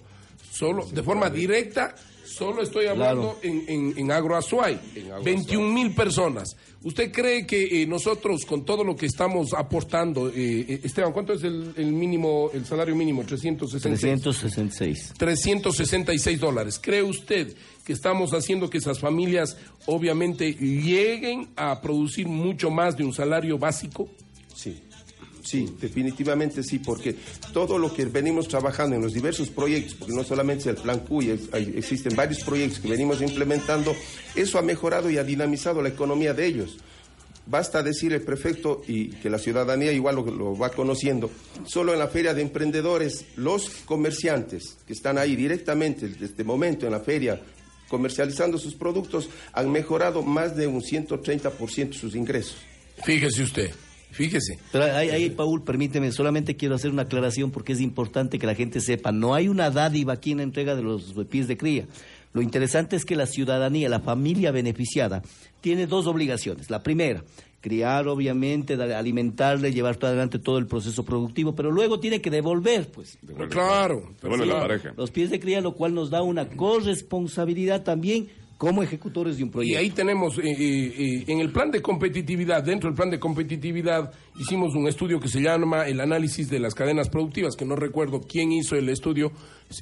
[0.53, 1.95] solo de forma directa,
[2.37, 4.79] solo estoy hablando en, en, en Agroazuay.
[5.25, 6.57] 21 mil personas.
[6.83, 10.33] ¿Usted cree que eh, nosotros, con todo lo que estamos aportando, eh,
[10.69, 13.25] eh, Esteban, ¿cuánto es el, el mínimo, el salario mínimo?
[13.25, 14.23] 366.
[14.23, 15.15] 366.
[15.17, 16.79] 366 dólares.
[16.81, 23.05] ¿Cree usted que estamos haciendo que esas familias obviamente lleguen a producir mucho más de
[23.05, 24.09] un salario básico?
[24.55, 24.83] Sí.
[25.47, 27.15] Sí, definitivamente sí, porque
[27.53, 31.05] todo lo que venimos trabajando en los diversos proyectos, porque no solamente es el Plan
[31.53, 33.95] hay- existen varios proyectos que venimos implementando,
[34.35, 36.79] eso ha mejorado y ha dinamizado la economía de ellos.
[37.49, 41.31] Basta decir el prefecto y que la ciudadanía igual lo, lo va conociendo.
[41.65, 46.87] Solo en la feria de emprendedores, los comerciantes que están ahí directamente desde este momento
[46.87, 47.41] en la feria
[47.89, 52.57] comercializando sus productos han mejorado más de un 130% sus ingresos.
[53.05, 53.71] Fíjese usted,
[54.17, 54.59] fíjese.
[54.73, 58.55] Pero ahí, ahí, Paul, permíteme, solamente quiero hacer una aclaración porque es importante que la
[58.55, 61.87] gente sepa, no hay una dádiva aquí en la entrega de los pies de cría.
[62.33, 65.23] Lo interesante es que la ciudadanía, la familia beneficiada,
[65.63, 66.69] tiene dos obligaciones.
[66.69, 67.25] La primera,
[67.63, 72.89] criar, obviamente, alimentarle, llevar todo adelante todo el proceso productivo, pero luego tiene que devolver,
[72.91, 73.19] pues.
[73.49, 74.13] Claro.
[74.23, 74.93] Devuelve la pareja.
[74.97, 79.51] Los pies de cría, lo cual nos da una corresponsabilidad también como ejecutores de un
[79.51, 79.79] Y proyecto.
[79.79, 84.13] ahí tenemos, eh, eh, eh, en el plan de competitividad, dentro del plan de competitividad,
[84.39, 88.21] hicimos un estudio que se llama el análisis de las cadenas productivas, que no recuerdo
[88.23, 89.31] quién hizo el estudio,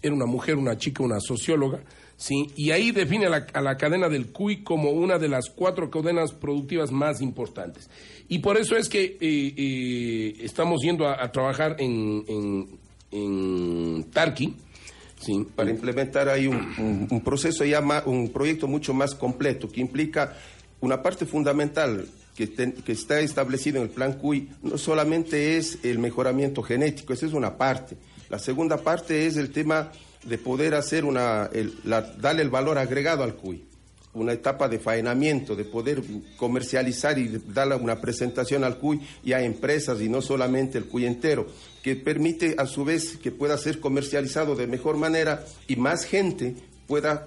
[0.02, 1.84] era una mujer, una chica, una socióloga,
[2.16, 2.46] ¿sí?
[2.56, 5.88] Y ahí define a la, a la cadena del CUI como una de las cuatro
[5.90, 7.88] cadenas productivas más importantes.
[8.28, 12.68] Y por eso es que eh, estamos yendo a, a trabajar en, en,
[13.12, 14.54] en Tarqui,
[15.54, 20.36] para implementar ahí un, un- proceso ya ma- un proyecto mucho más completo que implica
[20.80, 22.06] una parte fundamental
[22.36, 27.26] que, que está establecido en el plan CUI no solamente es el mejoramiento genético, esa
[27.26, 27.96] es una parte.
[28.28, 29.92] La segunda parte es el tema
[30.24, 33.64] de poder hacer una, el- la- darle el valor agregado al CUI,
[34.14, 36.02] una etapa de faenamiento, de poder
[36.36, 40.86] comercializar y de darle una presentación al CUI y a empresas y no solamente el
[40.86, 41.46] CUI entero,
[41.82, 46.54] que permite a su vez que pueda ser comercializado de mejor manera y más gente
[46.86, 47.26] pueda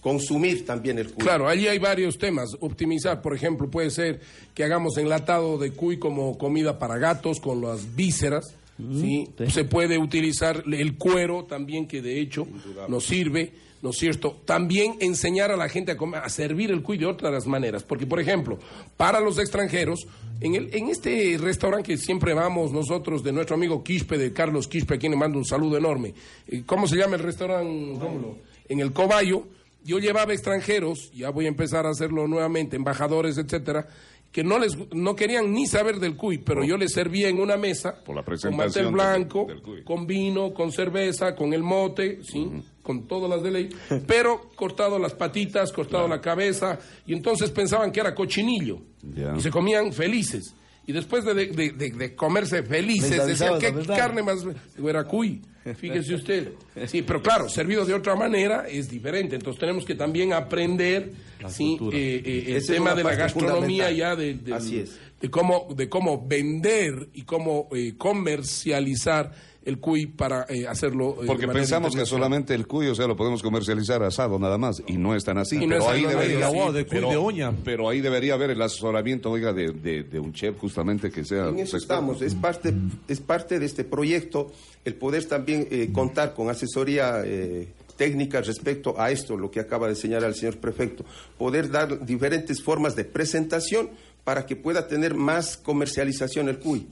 [0.00, 1.24] consumir también el CUI.
[1.24, 2.56] Claro, allí hay varios temas.
[2.60, 4.20] Optimizar, por ejemplo, puede ser
[4.54, 8.54] que hagamos enlatado de cuy como comida para gatos con las vísceras.
[8.78, 9.28] ¿sí?
[9.36, 9.50] sí.
[9.50, 12.46] Se puede utilizar el cuero también, que de hecho
[12.88, 13.52] nos sirve,
[13.82, 14.36] ¿no es cierto?
[14.44, 17.82] También enseñar a la gente a, comer- a servir el cuy de otras maneras.
[17.84, 18.58] Porque, por ejemplo,
[18.96, 20.06] para los extranjeros,
[20.40, 24.68] en, el, en este restaurante que siempre vamos nosotros, de nuestro amigo Quispe, de Carlos
[24.68, 26.14] Quispe, a quien le mando un saludo enorme.
[26.46, 27.98] Eh, ¿Cómo se llama el restaurante?
[28.00, 28.38] Rómulo?
[28.68, 29.44] En el Cobayo
[29.84, 33.86] yo llevaba extranjeros, ya voy a empezar a hacerlo nuevamente, embajadores, etcétera,
[34.30, 37.56] que no les no querían ni saber del cuy, pero yo les servía en una
[37.56, 42.18] mesa Por la con presentación del- blanco, del con vino, con cerveza, con el mote,
[42.22, 42.46] sí,
[42.88, 43.68] con todas las de ley,
[44.06, 48.78] pero cortado las patitas, cortado la cabeza, y entonces pensaban que era cochinillo
[49.14, 49.34] Ya.
[49.36, 50.54] y se comían felices.
[50.86, 53.96] Y después de, de- de- de comerse felices, decían, ¿qué la verdad".
[53.98, 54.38] carne más?
[54.82, 55.42] Era cuy.
[55.76, 56.52] Fíjese usted.
[56.86, 59.34] Sí, pero claro, servido de otra manera es diferente.
[59.36, 61.12] Entonces tenemos que también aprender
[61.50, 64.98] sí, eh, eh, el Esa es tema de la gastronomía ya de, de- Así es.
[65.20, 69.32] de cómo de cómo vender y cómo eh, comercializar
[69.68, 71.16] el cuy para eh, hacerlo.
[71.22, 74.82] eh, Porque pensamos que solamente el cuy, o sea, lo podemos comercializar asado nada más,
[74.86, 75.56] y no es tan así.
[75.58, 76.84] No pero, es ahí tan debería, así.
[76.88, 77.52] Pero- de oña.
[77.64, 81.48] pero ahí debería haber el asesoramiento, oiga, de, de- de un chef justamente que sea...
[81.48, 82.72] En eso estamos, es parte,
[83.08, 84.50] es parte de este proyecto
[84.84, 89.86] el poder también eh, contar con asesoría eh, técnica respecto a esto, lo que acaba
[89.88, 91.04] de señalar el señor prefecto,
[91.36, 93.90] poder dar diferentes formas de presentación
[94.24, 96.86] para que pueda tener más comercialización el CUI.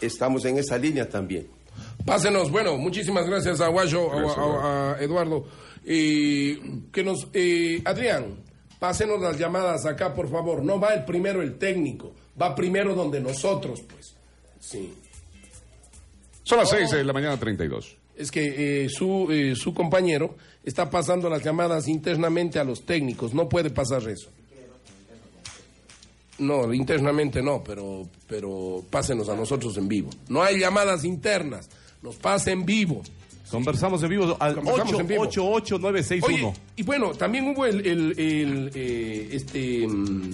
[0.00, 1.46] Estamos en esa línea también.
[2.04, 5.46] Pásenos, bueno, muchísimas gracias a Guayo, a- Gracias, a, a Eduardo.
[5.84, 6.58] Eh,
[6.92, 8.36] que nos, eh, Adrián,
[8.78, 10.62] pásenos las llamadas acá, por favor.
[10.62, 14.14] No va el primero el técnico, va primero donde nosotros, pues.
[14.60, 14.92] Sí.
[16.42, 17.96] Son las 6 de la mañana 32.
[18.16, 23.32] Es que eh, su, eh, su compañero está pasando las llamadas internamente a los técnicos.
[23.34, 24.30] No puede pasar eso.
[26.38, 30.10] No, internamente no, pero, pero pásenos a nosotros en vivo.
[30.28, 31.68] No hay llamadas internas,
[32.02, 33.02] nos pasa en vivo.
[33.50, 35.22] Conversamos en vivo al Conversamos en vivo.
[35.22, 36.48] 888961.
[36.48, 40.30] Oye, y bueno, también hubo el, el- el, eh, este, mm,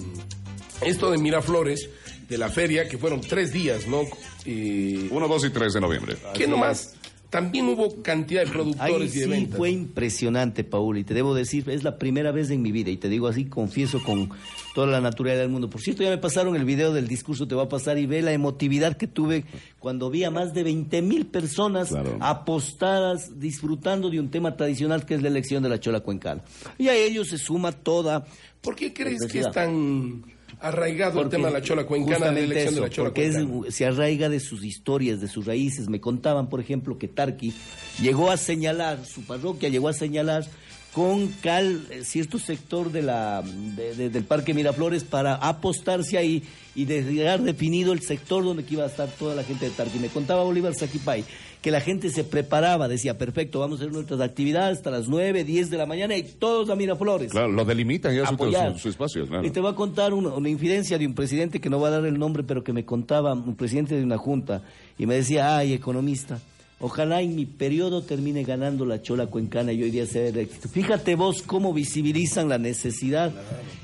[0.81, 1.89] esto de Miraflores,
[2.27, 4.01] de la feria, que fueron tres días, ¿no?
[4.45, 6.17] Eh, 1, 2 y 3 de noviembre.
[6.33, 6.93] ¿Qué nomás?
[7.35, 9.57] También hubo cantidad de Ahí productores y de sí ventas.
[9.57, 12.97] fue impresionante, Paul, y te debo decir, es la primera vez en mi vida, y
[12.97, 14.29] te digo así, confieso con
[14.73, 15.69] toda la naturalidad del mundo.
[15.69, 18.21] Por cierto, ya me pasaron el video del discurso, te va a pasar, y ve
[18.21, 19.45] la emotividad que tuve
[19.79, 22.17] cuando vi a más de 20 mil personas Claro.
[22.21, 26.41] apostadas, disfrutando de un tema tradicional que es la elección de la chola cuencana.
[26.77, 28.25] Y a ello se suma toda...
[28.61, 30.23] ¿Por qué crees que es tan
[30.61, 33.75] arraigado el tema de la chola cuencana, de la elección de la chola porque es-
[33.75, 35.89] se arraiga de sus historias, de sus raíces.
[35.89, 37.53] Me contaban, por ejemplo, que Tarqui
[38.01, 40.45] llegó a señalar, su parroquia llegó a señalar
[40.93, 46.41] con Cal, eh, cierto sector de la, de- de- del Parque Miraflores para apostarse ahí
[46.73, 49.99] y dejar definido el sector donde iba a estar toda la gente de Tarqui.
[49.99, 51.25] Me contaba Bolívar Saquipay
[51.65, 55.43] que la gente se preparaba, decía, perfecto, vamos a hacer nuestras actividades hasta las 9,
[55.43, 57.31] 10 de la mañana y todos a Miraflores.
[57.31, 59.25] Claro, lo delimitan ya su, su- su espacio.
[59.25, 59.47] claro.
[59.47, 61.91] Y te voy a contar una, una infidencia de un presidente que no va a
[61.91, 64.61] dar el nombre, pero que me contaba, un presidente de una junta,
[64.99, 66.39] y me decía, ay, economista,
[66.79, 70.67] ojalá en mi periodo termine ganando la chola cuencana y hoy día sea el éxito.
[70.69, 73.31] Fíjate vos cómo visibilizan la necesidad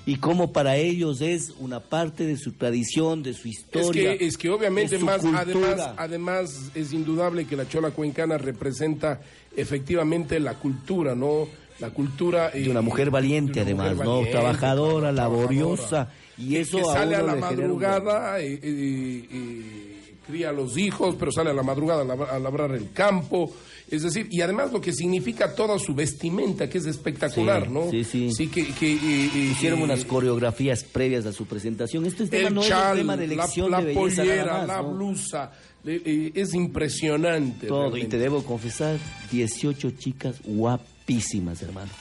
[0.06, 4.18] y cómo para ellos es una parte de su tradición, de su Es historia.
[4.18, 5.94] que, es que obviamente más, además, cultura.
[5.98, 9.22] además es indudable que la chola cuencana representa
[9.56, 11.48] efectivamente la cultura, ¿no?
[11.80, 14.12] La cultura eh, de una mujer valiente una además, mujer ¿no?
[14.12, 15.12] valiente, Trabajadora, trabajadora.
[15.12, 16.10] laboriosa.
[16.38, 19.91] Y eso que a sale a la un- madrugada, eh, eh, eh,
[20.32, 23.52] cría a los hijos, pero sale a la madrugada a labrar, a labrar el campo.
[23.90, 27.90] Es decir, y además lo que significa toda su vestimenta, que es espectacular, Sí, ¿no?
[27.92, 28.48] sí, sí.
[28.48, 29.00] que, que, eh,
[29.36, 32.06] eh, Hicieron eh, unas coreografías previas a su presentación.
[32.06, 34.58] Este tema el no chal, es tema de la, elección la de belleza pollera, nada
[34.60, 34.94] más, la ¿no?
[34.94, 35.52] blusa,
[35.86, 37.68] eh, es impresionante.
[37.68, 38.98] Todo, y te debo confesar,
[39.32, 41.92] 18 chicas guapísimas, hermano.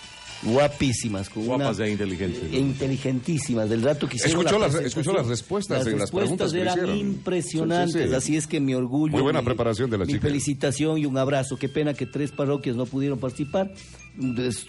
[0.43, 1.87] Guapísimas, con Guapas una...
[1.87, 2.43] e inteligentes.
[2.53, 6.53] e inteligentísimas, del rato que hicieron Escuchó la las- escuchó las respuestas en las preguntas
[6.53, 6.97] que eran hicieron.
[6.97, 8.15] impresionantes, Sí, sí, sí.
[8.15, 9.13] así es que mi orgullo...
[9.13, 10.29] Muy buena mi- preparación de las Mi chicas.
[10.29, 11.57] felicitación y un abrazo.
[11.57, 13.73] Qué pena que tres parroquias no pudieron participar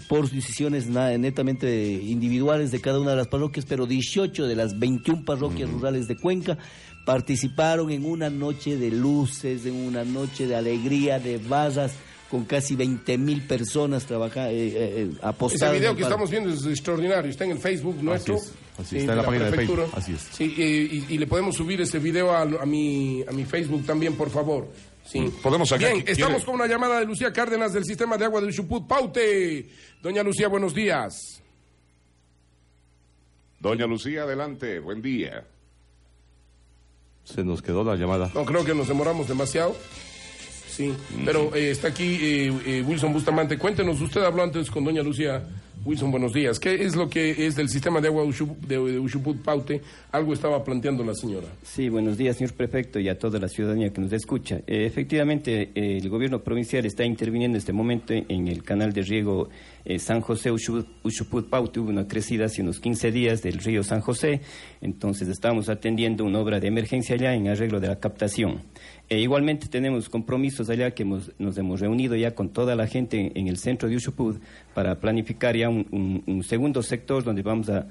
[0.10, 5.24] por decisiones netamente individuales de cada una de las parroquias, pero 18 de las 21
[5.26, 6.58] parroquias rurales de Cuenca
[7.06, 11.94] participaron en una noche de luces, en una noche de alegría, de barras,
[12.32, 15.74] con casi 20 mil personas trabajando, eh, eh, Ese apostadas.
[15.78, 18.36] video que estamos viendo es extraordinario, está en el Facebook nuestro.
[18.36, 19.84] es, así sí, está en la página de prefectura.
[19.84, 20.22] Facebook, así es.
[20.36, 23.86] Sí, eh, y, y le podemos subir ese video a, a mi, a mi Facebook
[23.86, 24.70] también, por favor.
[25.06, 25.20] Sí.
[25.20, 28.24] Mm, Podemos sacar- Bien, ¿quiere- estamos con una llamada de Lucía Cárdenas del Sistema de
[28.26, 28.88] Agua de Ushuput.
[28.88, 29.68] Paute.
[30.02, 31.42] Doña Lucía, buenos días.
[33.60, 35.46] Doña Lucía, adelante, buen día.
[37.24, 38.32] Se nos quedó la llamada.
[38.34, 39.76] No, creo que nos demoramos demasiado.
[40.82, 43.56] Sí, pero eh, está aquí eh, eh, Wilson Bustamante.
[43.58, 45.44] Cuéntenos, usted habló antes con doña Lucía.
[45.84, 46.60] Wilson, buenos días.
[46.60, 49.82] ¿Qué es lo que es del sistema de agua Ushup- de, de Ushuput Paute?
[50.12, 51.48] Algo estaba planteando la señora.
[51.64, 54.58] Sí, buenos días, señor prefecto, y a toda la ciudadanía que nos escucha.
[54.68, 59.02] Eh, efectivamente, eh, el gobierno provincial está interviniendo en este momento en el canal de
[59.02, 59.50] riego
[59.84, 61.80] eh, San José Ushu- Ushuput Paute.
[61.80, 64.42] Hubo una crecida hace unos 15 días del río San José,
[64.82, 68.62] entonces estamos atendiendo una obra de emergencia allá en arreglo de la captación.
[69.12, 73.34] E igualmente tenemos compromisos allá que hemos- nos hemos reunido ya con toda la gente
[73.36, 74.42] en, el centro de Ushuput
[74.74, 77.88] para planificar ya un, un- un segundo sector donde vamos a,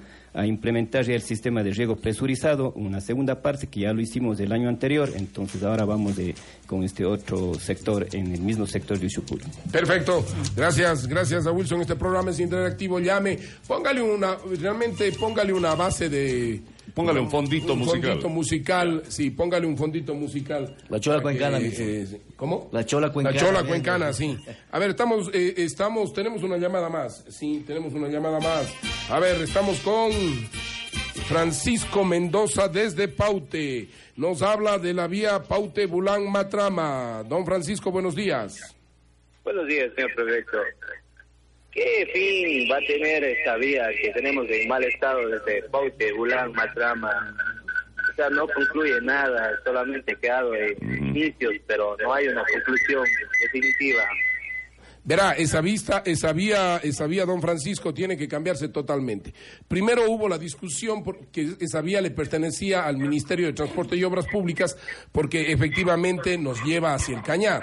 [0.47, 4.51] implementar ya el sistema de riego presurizado, una segunda parte que ya lo hicimos el
[4.53, 6.35] año anterior, entonces ahora vamos de,
[6.66, 9.43] con este otro sector en el mismo sector de Ushuput.
[9.71, 10.25] Perfecto.
[10.57, 11.83] Gracias, gracias a Wilson.
[11.83, 12.99] Este programa es interactivo.
[12.99, 13.39] Llame.
[13.66, 16.61] Póngale una, realmente póngale una base de.
[16.95, 18.03] Póngale un fondito musical.
[18.03, 20.76] fondito musical, sí, póngale un fondito musical.
[20.88, 22.68] La chola cuencana, eh, ¿Cómo?
[22.72, 23.34] La chola cuencana.
[23.34, 24.36] La chola cuencana, sí.
[24.70, 27.24] A ver, estamos, eh, estamos, tenemos una llamada más.
[27.28, 28.72] Sí, tenemos una llamada más.
[29.09, 30.11] A ver, estamos con
[31.26, 33.88] Francisco Mendoza desde Paute.
[34.16, 37.24] Nos habla de la vía Paute Bulán Matrama.
[37.28, 38.74] Don Francisco, buenos días.
[39.45, 40.59] Buenos días, señor prefecto.
[41.73, 46.53] ¿Qué fin va a tener esta vía que tenemos en mal estado desde Paute, Bulán,
[46.53, 47.11] Matrama?
[48.11, 53.05] O sea, no concluye nada, solamente quedado en inicios, pero no hay una conclusión
[53.41, 54.03] definitiva.
[55.03, 59.33] Verá, esa vista, esa vía, esa vía, don Francisco, tiene que cambiarse totalmente.
[59.66, 64.27] Primero hubo la discusión porque esa vía le pertenecía al Ministerio de Transporte y Obras
[64.27, 64.77] Públicas
[65.11, 67.62] porque efectivamente nos lleva hacia el cañar.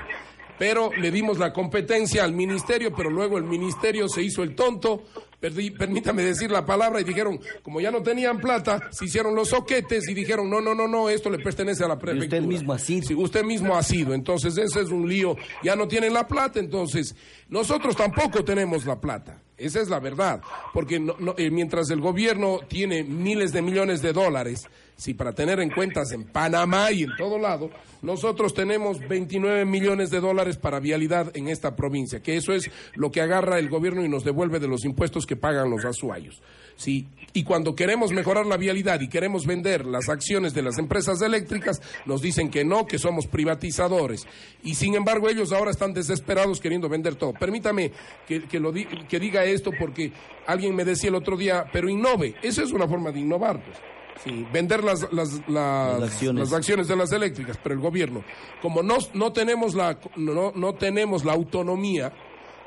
[0.60, 5.04] Pero le dimos la competencia al ministerio, pero luego el ministerio se hizo el tonto,
[5.40, 9.50] perdí- permítame decir la palabra, y dijeron, como ya no tenían plata, se hicieron los
[9.50, 12.40] soquetes y dijeron, no, no, no, no, esto le pertenece a la prefectura.
[12.40, 13.08] usted mismo ha sido.
[13.08, 14.14] Sí, usted mismo ha sido.
[14.16, 15.36] Entonces, ese es un lío.
[15.64, 17.16] Ya no tienen la plata, entonces,
[17.50, 19.42] nosotros tampoco tenemos la plata.
[19.58, 20.42] Esa es la verdad.
[20.74, 24.68] Porque no- no, eh, mientras el gobierno tiene miles de millones de dólares,
[24.98, 27.70] sí, para tener en cuentas en Panamá y en todo lado,
[28.02, 33.10] nosotros tenemos 29 millones de dólares para vialidad en esta provincia, que eso es lo
[33.12, 36.42] que agarra el gobierno y nos devuelve de los impuestos que pagan los asuayos.
[36.76, 41.20] Sí, y cuando queremos mejorar la vialidad y queremos vender las acciones de las empresas
[41.24, 44.28] eléctricas, nos dicen que no, que somos privatizadores.
[44.64, 47.34] Y sin embargo, ellos ahora están desesperados queriendo vender todo.
[47.34, 47.92] Permítame
[48.28, 50.12] que, que lo di- que diga esto porque
[50.46, 52.36] alguien me decía el otro día, pero innove.
[52.44, 53.78] Esa es una forma de innovar, pues.
[54.24, 56.44] Sí, vender las, las, las, Las acciones.
[56.50, 58.24] las acciones de las eléctricas, pero el gobierno,
[58.62, 62.12] como no, no, tenemos, la, no, no tenemos la autonomía,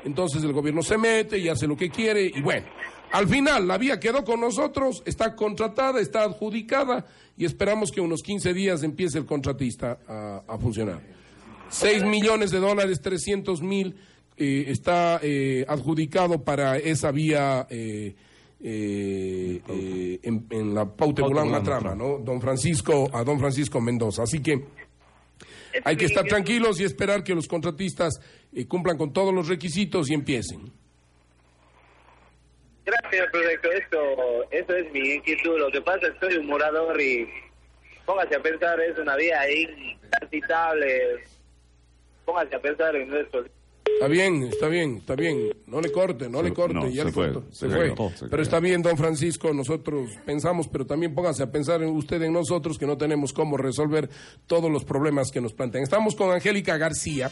[0.03, 2.65] entonces el gobierno se mete y hace lo que quiere y bueno,
[3.11, 7.05] al final la vía quedó con nosotros, está contratada, está adjudicada
[7.37, 11.01] y esperamos que unos 15 días empiece el contratista a, a funcionar.
[11.69, 13.95] 6 millones de dólares, 300 mil
[14.37, 18.15] eh, está eh, adjudicado para esa vía eh,
[18.63, 22.19] eh, eh, en, en la Paute Bulán Matrama, ¿no?
[22.19, 24.23] Don Francisco, a don Francisco Mendoza.
[24.23, 24.65] Así que
[25.83, 28.19] hay que estar tranquilos y esperar que los contratistas
[28.53, 30.71] eh, cumplan con todos los requisitos y empiecen.
[32.85, 33.71] Gracias, proyecto.
[33.71, 33.97] Esto,
[34.51, 35.57] eso es mi inquietud.
[35.59, 37.27] Lo que pasa es que soy un morador y
[38.05, 41.23] póngase a pensar, es una vía intransitable.
[42.25, 43.45] Póngase a pensar en esto.
[43.93, 45.53] Está bien, está bien, está bien.
[45.67, 46.73] No le corte, no le corte.
[46.73, 47.93] no, ya se le fue, se Se fue.
[47.95, 48.41] Pero cayó.
[48.41, 52.77] está bien, don Francisco, nosotros pensamos, pero también póngase a pensar en usted, en nosotros,
[52.77, 54.09] que no tenemos cómo resolver
[54.47, 55.83] todos los problemas que nos plantean.
[55.83, 57.31] Estamos con Angélica García.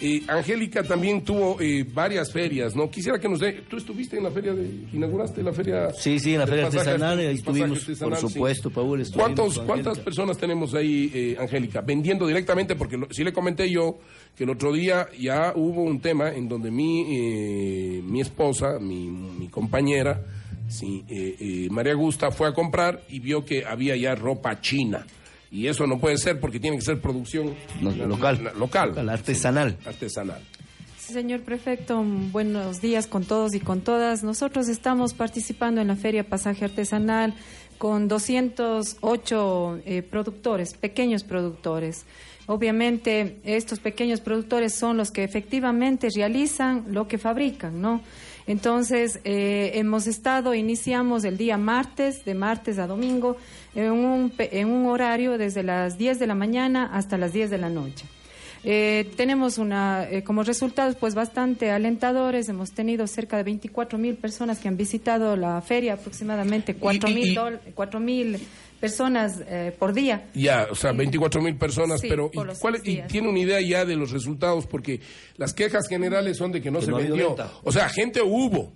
[0.00, 2.90] Eh, Angélica también tuvo eh, varias ferias, ¿no?
[2.90, 3.62] Quisiera que nos dé...
[3.68, 4.68] ¿Tú estuviste en la feria de...
[4.92, 5.90] inauguraste la feria...
[5.92, 8.34] Sí, sí, en la feria pasaje artesanal, arte- ahí estuvimos, artesanal, por sí.
[8.34, 12.76] supuesto, Paul, estuvimos ¿Cuántos, ¿Cuántas personas tenemos ahí, eh, Angélica, vendiendo directamente?
[12.76, 13.98] Porque lo- sí le comenté yo
[14.36, 19.06] que el otro día ya hubo un tema en donde mi, eh, mi esposa, mi,
[19.08, 20.22] mi compañera,
[20.68, 25.06] sí, eh, eh, María Gusta, fue a comprar y vio que había ya ropa china.
[25.50, 28.42] Y eso no puede ser porque tiene que ser producción No, local.
[28.58, 29.76] local, Local, artesanal.
[29.86, 30.40] artesanal.
[30.98, 34.24] Señor prefecto, buenos días con todos y con todas.
[34.24, 37.32] Nosotros estamos participando en la Feria Pasaje Artesanal
[37.78, 42.04] con 208 eh, productores, pequeños productores.
[42.46, 48.00] Obviamente, estos pequeños productores son los que efectivamente realizan lo que fabrican, ¿no?
[48.46, 53.36] Entonces, eh, hemos estado, iniciamos el día martes, de martes a domingo,
[53.74, 57.58] en un, en un horario desde las 10 de la mañana hasta las 10 de
[57.58, 58.06] la noche.
[58.68, 62.48] Eh, tenemos una, eh, como resultados pues bastante alentadores.
[62.48, 67.14] Hemos tenido cerca de 24 mil personas que han visitado la feria, aproximadamente 4 y-
[67.14, 68.38] mil y- dol- 4 mil
[68.80, 70.28] personas eh, por día.
[70.34, 73.84] Ya, o sea, 24 mil personas, Sí, pero ¿y, cuál- y tiene una idea ya
[73.84, 74.66] de los resultados?
[74.66, 75.00] Porque
[75.36, 77.36] las quejas generales son de que no Que se no vendió.
[77.64, 78.72] O sea, gente hubo,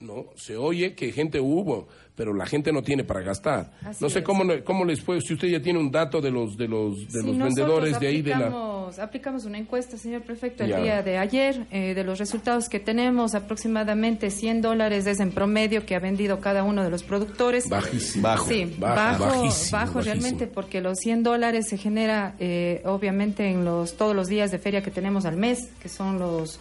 [0.00, 0.26] ¿no?
[0.36, 3.70] Se oye que gente hubo, pero la gente no tiene para gastar.
[3.82, 4.24] Así no sé es.
[4.24, 7.06] cómo, le- cómo les fue, si usted ya tiene un dato de los, de los,
[7.10, 8.90] de Sí, los vendedores de ahí de la...
[9.00, 10.80] aplicamos, una encuesta, señor prefecto, el Ya.
[10.80, 11.66] día de ayer.
[11.70, 16.40] eh, de los resultados que tenemos, aproximadamente 100 dólares es en promedio que ha vendido
[16.40, 17.68] cada uno de los productores.
[17.68, 18.22] Bajísimo.
[18.22, 18.46] Bajo.
[18.48, 20.02] Sí, Bajo, bajo, bajísimo, bajo bajísimo.
[20.02, 24.58] realmente porque los 100 dólares se genera eh, obviamente en los todos los días de
[24.58, 26.60] feria que tenemos al mes, que son los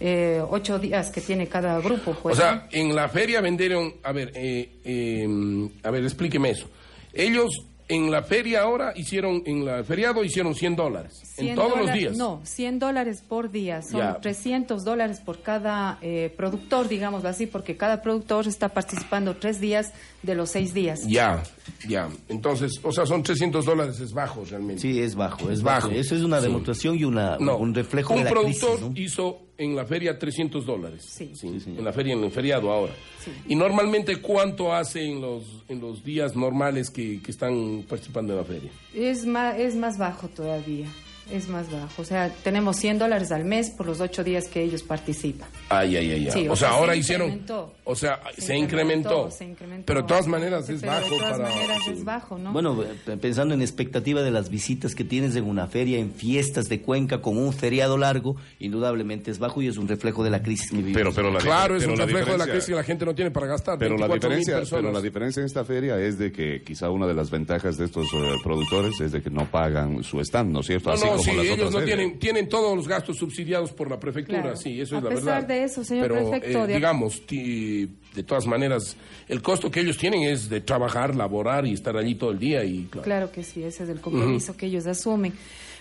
[0.00, 2.14] eh, ocho días que tiene cada grupo.
[2.22, 2.62] Pues, o sea, ¿no?
[2.72, 6.66] en la feria vendieron, a ver, eh, eh, a ver, explíqueme eso.
[7.12, 7.50] Ellos
[7.88, 11.92] en la feria ahora hicieron, en la feriado hicieron 100 dólares, en 100 todos los
[11.92, 12.16] días.
[12.16, 13.82] No, 100 dólares por día.
[13.82, 14.20] Son Ya.
[14.20, 19.92] 300 dólares por cada eh, productor, digámoslo así, porque cada productor está participando tres días
[20.22, 21.00] de los seis días.
[21.08, 21.42] Ya,
[21.88, 22.08] ya.
[22.28, 24.82] Entonces, o sea, son 300 dólares, es bajo realmente.
[24.82, 25.88] Sí, es bajo, es Es bajo.
[25.88, 25.98] bajo.
[26.00, 26.46] Eso es una Sí.
[26.46, 28.92] demostración y una, No, un reflejo un de la productor crisis, ¿no?
[29.02, 31.04] hizo en la feria 300 dólares.
[31.04, 31.32] Sí.
[31.44, 32.94] En la feria, en el feriado ahora.
[33.22, 33.30] Sí.
[33.48, 38.38] Y normalmente, ¿cuánto hace en los, en los días normales que, que están participando en
[38.38, 38.70] la feria?
[38.94, 40.86] Es más, es más bajo todavía.
[41.32, 42.02] Es más bajo.
[42.02, 45.48] O sea, tenemos 100 dólares al mes por los ocho días que ellos participan.
[45.68, 46.30] Ay, ay, ay, ay.
[46.32, 47.40] Sí, o, o sea, sea, ahora se hicieron.
[47.84, 49.08] O sea, se, Se incrementó.
[49.10, 49.86] incrementó, se incrementó.
[49.86, 51.48] Pero de todas maneras es Pero de bajo todas para.
[51.50, 51.90] maneras sí.
[51.92, 52.52] es bajo, ¿no?
[52.52, 56.68] Bueno, eh, pensando en expectativa de las visitas que tienes en una feria, en fiestas
[56.68, 60.42] de Cuenca con un feriado largo, indudablemente es bajo y es un reflejo de la
[60.42, 60.96] crisis que vivimos.
[60.96, 63.04] Pero, pero la, Claro, es pero un la reflejo de la crisis que la gente
[63.04, 63.78] no tiene para gastar.
[63.78, 67.06] Pero la, 24,000 diferencia, pero la diferencia en esta feria es de que quizá una
[67.06, 70.60] de las ventajas de estos eh, productores es de que no pagan su stand, ¿no
[70.60, 70.90] es cierto?
[70.90, 73.90] No, Así no, sí, las ellos otras no tienen, tienen todos los gastos subsidiados por
[73.90, 74.56] la prefectura, Claro.
[74.56, 75.48] sí, eso A es la pesar verdad.
[75.48, 78.96] de eso, señor Pero, prefecto, eh, de- digamos, ti- de todas maneras,
[79.28, 82.64] el costo que ellos tienen es de trabajar, laborar y estar allí todo el día
[82.64, 83.04] y claro.
[83.04, 85.32] Claro que sí, ese es el compromiso que ellos asumen.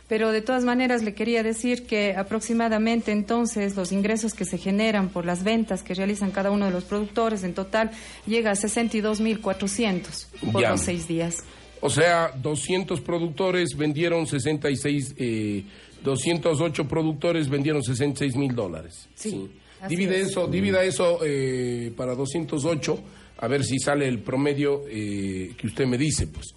[0.08, 5.10] Pero de todas maneras le quería decir que aproximadamente entonces los ingresos que se generan
[5.10, 7.92] por las ventas que realizan cada uno de los productores en total
[8.26, 10.72] llega a 62.400 por Ya.
[10.72, 11.44] los seis días.
[11.82, 15.63] O sea, 200 productores vendieron 66, eh,
[16.03, 19.07] 208 productores vendieron 66 mil dólares.
[19.15, 19.49] Sí,
[19.82, 20.30] así Divide es.
[20.30, 22.99] eso, divida eso eh, para 208,
[23.38, 26.53] a ver si sale el promedio eh, que usted me dice, pues,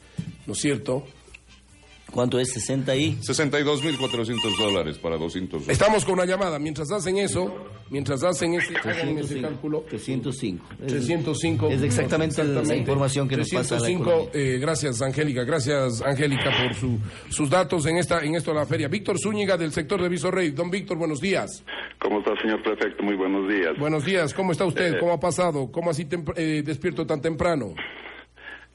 [0.47, 1.05] ¿no es cierto?
[2.13, 2.53] ¿Cuánto es?
[2.53, 3.17] 60 y...
[3.17, 5.69] 62.400 dólares para 200.
[5.69, 6.59] Estamos con una llamada.
[6.59, 7.53] Mientras hacen eso,
[7.91, 9.85] mientras hacen ese, hagan ese cálculo.
[9.89, 10.65] 305.
[10.87, 11.69] 305.
[11.71, 13.77] Es exactamente, la información que nos pasa.
[13.77, 14.55] la 305, economía.
[14.55, 16.99] eh, gracias Angélica, gracias Angélica por su,
[17.31, 18.89] sus datos en esta en esto de la feria.
[18.89, 20.51] Víctor Zúñiga del sector de Visorrey.
[20.51, 21.65] Don Víctor, buenos días.
[22.01, 23.03] ¿Cómo está, señor prefecto?
[23.03, 23.73] Muy buenos días.
[23.79, 24.95] Buenos días, ¿cómo está usted?
[24.95, 25.71] Eh, ¿Cómo ha pasado?
[25.73, 27.75] ¿Cómo así tem- eh, despierto tan temprano?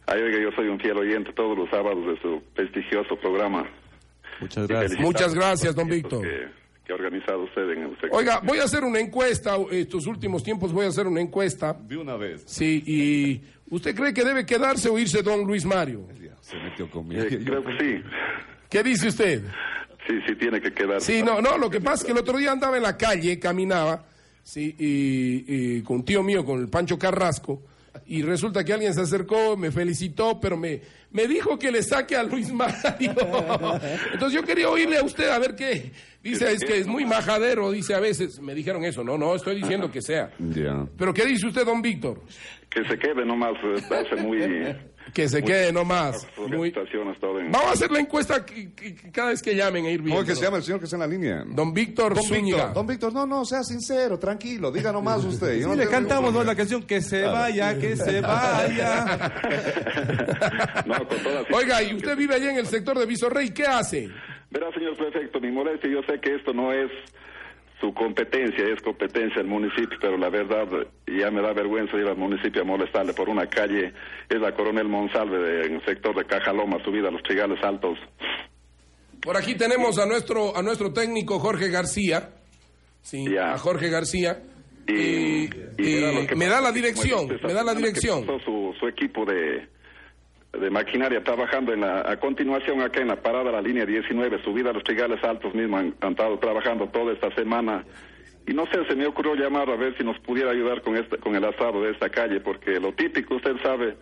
[0.07, 3.67] Ay, oiga, yo soy un fiel oyente todos los sábados de su prestigioso programa.
[4.39, 4.99] Muchas gracias.
[5.01, 6.21] Muchas gracias, don Víctor.
[6.21, 6.47] Que,
[6.85, 8.11] que ha organizado usted en el sector.
[8.13, 11.73] Oiga, voy a hacer una encuesta, estos últimos tiempos voy a hacer una encuesta.
[11.73, 12.43] De una vez.
[12.45, 16.07] Sí, y ¿usted cree que debe quedarse o irse don Luis Mario?
[16.39, 17.23] Se metió conmigo.
[17.23, 18.01] Eh, creo que sí.
[18.69, 19.43] ¿Qué dice usted?
[20.07, 21.01] Sí, sí, tiene que quedar.
[21.01, 23.37] Sí, no, no, lo que pasa es que el otro día andaba en la calle,
[23.39, 24.05] caminaba,
[24.41, 25.43] sí, y,
[25.77, 27.61] y con un tío mío, con el Pancho Carrasco,
[28.07, 30.81] y resulta que alguien se acercó, me felicitó, pero me,
[31.11, 32.77] me dijo que le saque a Luis Mario.
[34.13, 35.91] Entonces yo quería oírle a usted a ver qué.
[36.23, 38.39] Dice, es que es muy majadero, dice a veces.
[38.39, 40.31] Me dijeron eso, no, no, estoy diciendo que sea.
[40.39, 40.87] Ya.
[40.97, 42.21] Pero ¿qué dice usted, don Víctor?
[42.69, 44.39] Que se quede nomás, eh, hace muy...
[45.13, 46.27] Que se muy- quede nomás.
[46.37, 50.01] Muy- Vamos a hacer la encuesta que- que- que cada vez que llamen a ir
[50.01, 50.09] bien.
[50.15, 51.43] ¿Cómo es que se llama el señor que está en la línea?
[51.47, 52.57] Don Víctor Don Zúñiga.
[52.57, 55.53] Víctor, don Víctor, no, no, sea sincero, tranquilo, diga nomás usted.
[55.55, 59.31] Yo Sí, no le cantamos la canción Que se vaya, que se vaya.
[60.85, 64.09] No, con toda Oiga, y usted vive allá en el sector de Visorrey, ¿qué hace?
[64.49, 66.89] Verá, señor prefecto, mi molestia, yo sé que esto no es
[67.79, 70.67] su competencia, es competencia del municipio, pero la verdad
[71.05, 73.93] ya me da vergüenza ir al municipio a molestarle por una calle,
[74.29, 77.99] es la Coronel Monsalve de- en el sector de Cajaloma, subida a los Trigales Altos.
[79.21, 82.29] Por aquí tenemos a nuestro a nuestro técnico Jorge García.
[83.01, 84.41] Sí, a Jorge García.
[84.87, 88.25] Y, lo que me da la dirección, me da la dirección.
[88.45, 89.67] Su, su equipo de,
[90.59, 94.43] de maquinaria trabajando en la, a continuación acá en la parada de la línea 19,
[94.43, 97.85] subida a los Trigales Altos mismo, han, estado trabajando toda esta semana.
[98.47, 101.17] Y no sé, se me ocurrió llamar a ver si nos pudiera ayudar con, este,
[101.17, 103.95] con el asado de esta calle, porque lo típico, usted sabe,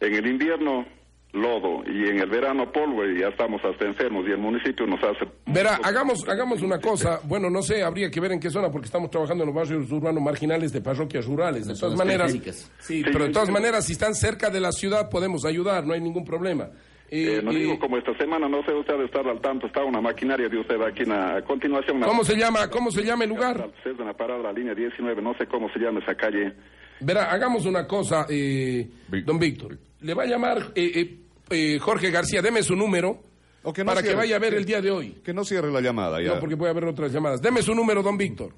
[0.00, 0.86] en el invierno
[1.32, 5.02] lodo y en el verano polvo y ya estamos hasta enfermos y el municipio nos
[5.02, 8.70] hace Verá, hagamos, hagamos una cosa, bueno, no sé, habría que ver en qué zona,
[8.70, 11.66] porque estamos trabajando en los barrios urbanos marginales de parroquias rurales.
[11.66, 12.32] De todas maneras,
[12.80, 16.00] sí, pero de todas maneras, si están cerca de la ciudad, podemos ayudar, no hay
[16.00, 16.68] ningún problema.
[17.14, 20.00] Eh, no digo como esta semana, no sé usted de estar al tanto, está una
[20.00, 22.00] maquinaria de usted aquí en la- a continuación.
[22.00, 22.68] ¿Cómo se llama?
[22.70, 23.70] ¿Cómo se llama el lugar?
[23.84, 26.54] Es de la parada de la línea 19, no sé cómo se llama esa calle.
[27.00, 28.88] Verá, hagamos una cosa, eh,
[29.26, 29.76] don Víctor.
[30.00, 31.18] Le va a llamar eh,
[31.52, 33.18] eh, Jorge García, deme su número
[33.82, 35.10] no para que cierre, vaya a ver que- el día de hoy.
[35.24, 36.34] Que no cierre la llamada ya.
[36.34, 37.40] No, porque a ver otras llamadas.
[37.40, 38.52] Deme su número, don Víctor.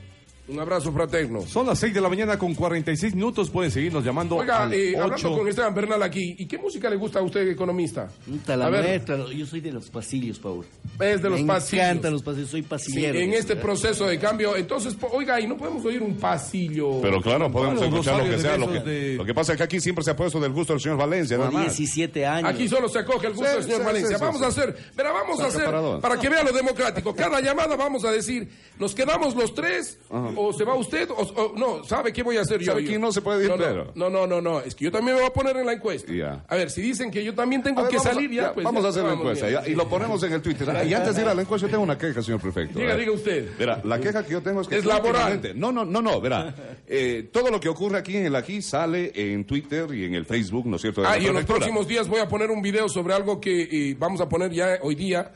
[0.46, 1.40] Un abrazo fraterno.
[1.46, 3.48] Son las 6 de la mañana con 46 minutos.
[3.48, 5.38] Pueden seguirnos llamando Oiga, al eh, hablando 8.
[5.38, 8.10] con Esteban Bernal aquí, ¿y qué música le gusta a usted, economista?
[8.26, 9.02] Puta, la A ver.
[9.34, 10.66] yo soy de los pasillos, Paul.
[11.00, 11.84] Es de los Me pasillos.
[11.86, 13.18] encantan los pasillos, soy Sí, pasillero.
[13.18, 13.62] en este ¿verdad?
[13.62, 17.00] proceso de cambio, entonces, oiga, y no podemos oír un pasillo.
[17.00, 18.58] Pero claro, podemos Bueno, escuchar lo que sea.
[18.58, 20.52] Lo que, besos de- lo que pasa es que aquí siempre se ha puesto del
[20.52, 21.74] gusto del señor Valencia, nada Por más.
[21.74, 22.50] 17 años.
[22.50, 24.18] Aquí solo se acoge el gusto Sí, del señor sí, Valencia.
[24.18, 24.44] vamos sí.
[24.44, 27.14] a hacer, verá, vamos a hacer, para que vea lo democrático.
[27.14, 28.46] Cada llamada vamos a decir,
[28.78, 29.98] ¿nos quedamos los tres?
[30.36, 31.08] ¿O se va usted?
[31.10, 32.66] O, o- no, ¿sabe qué voy a hacer yo?
[32.72, 33.92] ¿Sabe Yo- quién no se puede ir, no, no, Pedro?
[33.94, 36.12] No, no, no, no, es que yo también me voy a poner en la encuesta.
[36.48, 38.64] A ver, si dicen que yo también tengo ver, que a- salir ya, ya, pues
[38.64, 40.68] vamos ya a hacer la encuesta ya, y lo ponemos en el Twitter.
[40.88, 42.78] Y antes de ir a la encuesta, yo tengo una queja, señor prefecto.
[42.78, 43.56] Diga, Eh, diga usted.
[43.58, 44.76] Verá, la queja que yo tengo es que...
[44.78, 45.40] Es laboral.
[45.54, 46.54] No, no, no, no, verá.
[46.86, 50.26] eh, todo lo que ocurre aquí en el aquí sale en Twitter y en el
[50.26, 51.02] Facebook, ¿no es cierto?
[51.06, 53.96] Ah, y en los próximos días voy a poner un video sobre algo que eh,
[53.98, 55.32] vamos a poner ya hoy día,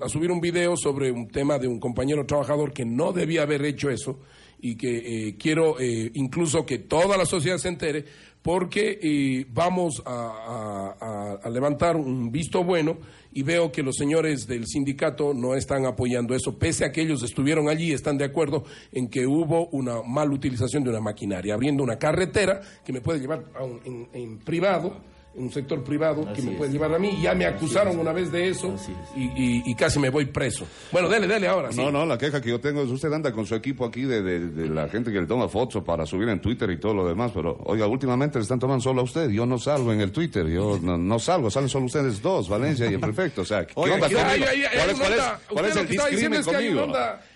[0.00, 3.64] a subir un video sobre un tema de un compañero trabajador que no debía haber
[3.64, 4.20] hecho eso
[4.62, 8.04] y que eh, quiero eh, incluso que toda la sociedad se entere
[8.40, 12.96] porque eh, vamos a, levantar un visto bueno
[13.32, 17.22] y veo que los señores del sindicato no están apoyando eso, pese a que ellos
[17.22, 21.54] estuvieron allí y están de acuerdo en que hubo una mala utilización de una maquinaria,
[21.54, 24.96] abriendo una carretera que me puede llevar a un- en, en privado
[25.34, 26.56] en un sector privado que me es.
[26.58, 27.18] puede llevar a mí.
[27.22, 28.74] Ya me acusaron una vez de eso
[29.16, 30.66] y, y- y casi me voy preso.
[30.90, 31.72] Bueno, dele, dele ahora.
[31.72, 31.78] sí.
[31.80, 34.22] No, no, la queja que yo tengo es usted anda con su equipo aquí de,
[34.22, 37.06] de- de la gente que le toma fotos para subir en Twitter y todo lo
[37.08, 39.30] demás, pero oiga, últimamente le están tomando solo a usted.
[39.30, 42.90] Yo no salgo en el Twitter, yo no, no salgo, salen solo ustedes dos, Valencia
[42.90, 43.42] y el prefecto.
[43.42, 46.92] O sea, ¿qué Oiga, onda ¿Cuál es, cuál el que está diciendo discrimen conmigo?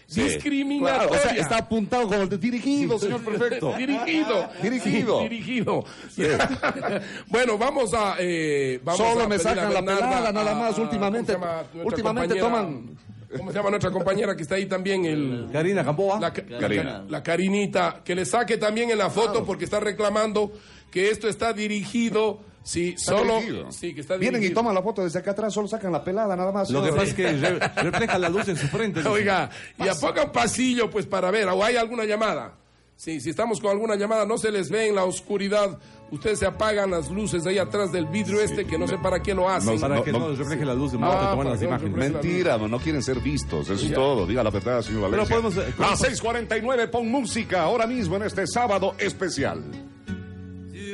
[0.09, 0.23] Sí.
[0.23, 1.09] discriminatoria.
[1.09, 3.75] Claro, o sea, está apuntado como el de dirigido, señor prefecto.
[3.79, 4.49] Dirigido.
[4.63, 5.19] Dirigido.
[5.21, 5.85] Sí, dirigido.
[7.29, 8.17] bueno, vamos a.
[8.19, 11.45] eh, vamos Solo a me sacan a la pelada, nada a- más, a- últimamente- ¿cómo
[11.45, 12.97] se llama nuestra últimamente toman-
[13.37, 15.05] ¿Cómo se llama nuestra compañera que está ahí también?
[15.05, 16.21] El, Karina Gamboa.
[16.21, 17.05] la, Karina.
[17.09, 20.53] la Karinita, que le saque también en la foto porque está reclamando
[20.91, 22.41] que esto está dirigido.
[22.67, 23.35] Sí, Está solo.
[23.37, 23.71] dirigido.
[23.71, 26.35] Sí, que está Vienen y toman la foto desde acá atrás, solo sacan la pelada,
[26.35, 26.69] nada más.
[26.71, 26.95] Lo que Sí.
[26.95, 29.07] pasa es que re- refleja la luz en su frente.
[29.09, 29.49] Oiga,
[29.79, 32.55] y a poco pasillo, pues para ver, o hay alguna llamada.
[32.97, 35.79] Sí, si estamos con alguna llamada, no se les ve en la oscuridad.
[36.11, 39.33] Ustedes se apagan las luces ahí atrás del vidrio este, que no sé para qué
[39.35, 39.75] lo hacen.
[39.75, 40.19] No, Para no, que no.
[40.21, 41.95] no, refleje la luz de Ah, momento tomar las imágenes.
[41.95, 43.95] Mentira, no quieren ser vistos, eso es Ya.
[43.95, 44.27] todo.
[44.27, 45.27] Diga la verdad, señor Valencia.
[45.29, 49.63] Pero podemos, eh, Las podemos- 6:49, pon música ahora mismo en este sábado especial.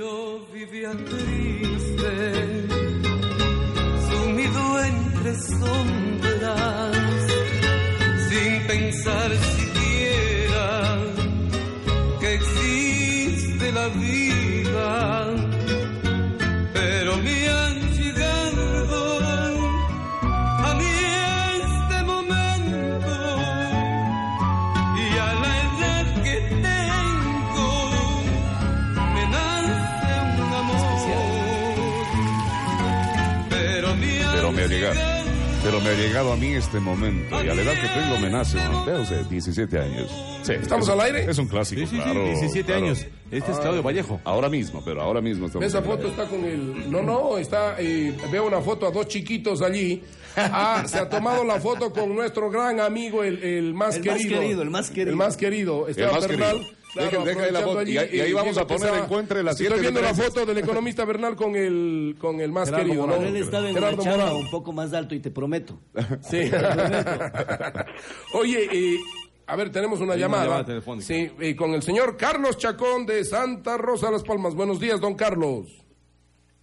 [0.03, 2.13] Yo vivía triste,
[4.09, 6.97] sumido entre sombras,
[8.29, 10.99] sin pensar siquiera
[12.19, 15.37] que existe la vida.
[16.73, 17.49] Pero me
[35.63, 38.29] Pero me ha llegado a mí este momento y a la edad que tengo me
[38.31, 40.11] nace de 17 años.
[40.43, 41.31] Sí, ¿Estamos es- al aire?
[41.31, 42.25] Es un clásico, Sí, sí, sí, claro.
[42.25, 42.85] 17 claro.
[42.85, 43.07] años.
[43.31, 44.21] Este es Claudio Vallejo.
[44.25, 46.91] Ahora mismo, pero ahora mismo estamos Esa el foto está con el...
[46.91, 47.77] No, no, está...
[47.79, 50.03] eh, veo una foto a dos chiquitos allí.
[50.37, 54.17] Ah, se ha tomado la foto con nuestro gran amigo, el, el más El más
[54.19, 54.41] querido.
[54.41, 55.11] querido, el más querido.
[55.11, 56.57] El más querido, Esteban más Bernal.
[56.57, 56.82] querido.
[56.95, 57.83] Dejen- dejen ahí la foto.
[57.83, 60.45] Y ahí- y ahí eh, vamos a poner está- encuentre las Estoy viendo la foto
[60.45, 63.07] del economista Bernal con el, con el más Gerardo querido.
[63.07, 63.31] Morales.
[63.31, 63.37] ¿no?
[63.37, 64.45] Él estaba en Gerardo una charla Morales.
[64.45, 65.79] un poco más alto y te prometo.
[66.29, 66.51] Sí.
[68.35, 68.99] Oye, eh,
[69.47, 70.45] a ver, tenemos una Hay una llamada.
[70.45, 71.07] llamada telefónica.
[71.07, 74.55] Sí, eh, con el señor Carlos Chacón de Santa Rosa Las Palmas.
[74.55, 75.67] Buenos días, don Carlos.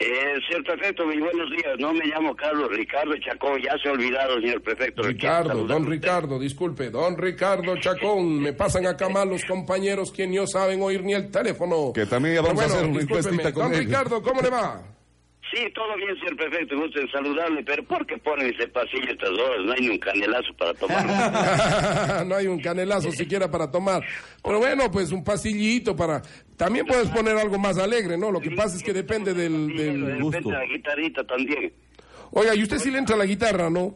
[0.01, 1.77] Eh, señor prefecto, muy buenos días.
[1.77, 3.61] No me llamo Carlos Ricardo Chacón.
[3.61, 5.03] Ya se ha olvidado, señor prefecto.
[5.03, 8.39] Ricardo, don Ricardo, disculpe, don Ricardo Chacón.
[8.39, 11.91] Me pasan acá mal los compañeros que no saben oír ni el teléfono.
[11.93, 13.85] Que también ya vamos a hacer una encuestita con Don él.
[13.87, 14.81] Ricardo, ¿cómo le va?
[15.51, 16.77] Sí, todo bien, señor prefecto.
[16.77, 17.63] Gusto en saludarle.
[17.65, 19.65] Pero ¿por qué ponen ese pasillo estas horas?
[19.65, 22.25] No hay ni un canelazo para tomar.
[22.25, 24.01] no hay un canelazo siquiera para tomar.
[24.41, 26.21] Pero bueno, pues un pasillito para...
[26.59, 28.31] También puedes poner algo más alegre, ¿no?
[28.31, 30.39] Lo que pasa es que depende del, de del gusto.
[30.39, 31.73] repente la guitarrita también.
[32.31, 33.95] Oiga, y usted sí le entra la guitarra, ¿no?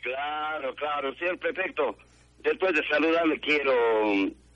[0.00, 1.98] Claro, claro, señor prefecto.
[2.44, 3.72] Después de saludarle quiero...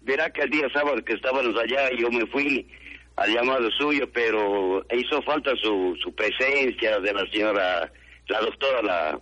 [0.02, 2.68] Verá que el día sábado que estábamos allá yo me fui
[3.16, 7.92] al llamado suyo, pero hizo falta su, su presencia de la señora,
[8.28, 9.20] la doctora, la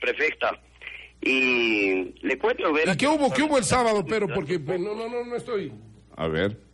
[0.00, 0.58] prefecta.
[1.20, 2.94] Y le cuento, verá...
[2.94, 4.28] ¿Y qué hubo, qué hubo el sábado, pero?
[4.28, 5.70] Porque pues, no, no, no, no estoy...
[6.16, 6.67] A ver.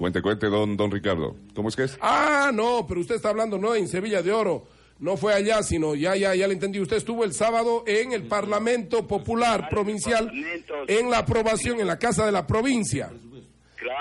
[0.00, 1.36] Cuente, cuente, don, don Ricardo.
[1.54, 1.98] ¿Cómo es que es?
[2.00, 4.66] Ah, no, pero usted está hablando no en Sevilla de Oro.
[4.98, 6.80] No fue allá, sino ya, ya, ya le entendí.
[6.80, 10.32] Usted estuvo el sábado en el Parlamento Popular Provincial,
[10.88, 13.10] en la aprobación, en la Casa de la Provincia,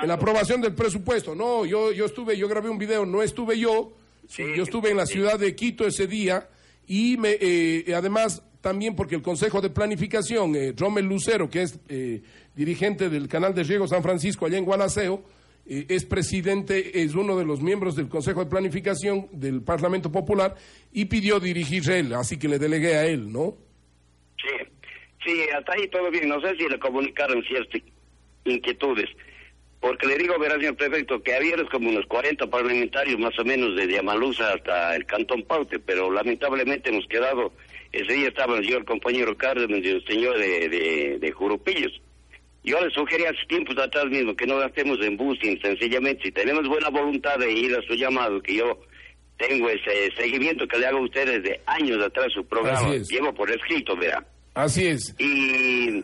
[0.02, 1.36] en la aprobación del presupuesto.
[1.36, 3.92] No, yo, yo estuve, yo grabé un video, no estuve yo,
[4.38, 6.48] yo estuve en la ciudad de Quito ese día
[6.88, 11.78] y me, eh, además también porque el Consejo de Planificación, eh, Rommel Lucero, que es
[11.90, 12.24] eh,
[12.56, 15.38] dirigente del canal de riego San Francisco allá en Gualaceo,
[15.70, 20.56] eh, es presidente, es uno de los miembros del Consejo de Planificación del Parlamento Popular
[20.92, 23.56] y pidió dirigir él, así que le delegué a él, ¿no?
[24.38, 24.66] Sí,
[25.24, 26.28] sí, hasta ahí todo bien.
[26.28, 27.82] No sé si le comunicaron ciertas
[28.46, 29.10] inquietudes.
[29.80, 33.76] Porque le digo, verá, señor prefecto, que había como unos 40 parlamentarios más o menos
[33.78, 37.54] desde Amaluza hasta el Cantón Paute, pero lamentablemente hemos quedado,
[37.94, 42.02] ese día estaba el señor compañero Cárdenas y el señor de, de, de Jurupillos.
[42.64, 46.68] Yo le sugerí hace tiempos atrás mismo que no gastemos en busing, sencillamente, si tenemos
[46.68, 48.80] buena voluntad de ir a su llamado, que yo
[49.38, 53.50] tengo ese seguimiento que le hago a ustedes de años atrás su programa, llevo por
[53.50, 54.26] escrito, verá.
[54.54, 55.16] Así es.
[55.18, 56.04] Y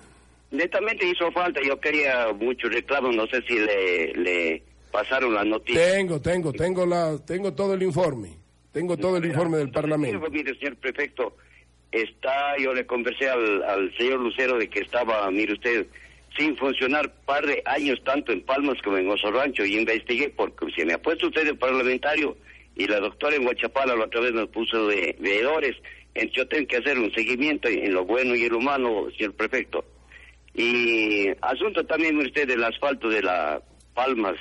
[0.52, 5.94] netamente hizo falta, yo quería mucho reclamo, no sé si le, le pasaron la noticia.
[5.94, 8.30] Tengo, tengo, tengo, la, tengo todo el informe.
[8.72, 10.30] Tengo todo el informe del Parlamento.
[10.30, 11.36] Mire, señor prefecto,
[11.92, 15.88] está, yo le conversé al, al señor Lucero de que estaba, mire usted,
[16.38, 20.68] sin funcionar par de años tanto en Palmas como en Oso Rancho y investigué porque
[20.76, 22.36] si me ha puesto usted de parlamentario
[22.76, 25.76] y la doctora en Huachapala la otra vez nos puso de veedores.
[26.14, 29.34] Entonces yo tengo que hacer un seguimiento en lo bueno y en lo malo, señor
[29.34, 29.86] prefecto.
[30.54, 33.62] Y asunto también usted del asfalto de la
[33.94, 34.36] Palmas,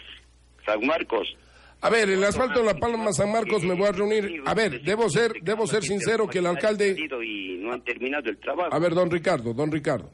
[0.64, 1.36] San Marcos.
[1.80, 4.42] A ver, el asfalto de la Palma San Marcos me voy a reunir.
[4.46, 6.96] A ver, debo ser, debo ser sincero que el alcalde.
[6.98, 8.72] Y no han terminado el trabajo.
[8.72, 10.10] A ver, don Ricardo, don Ricardo.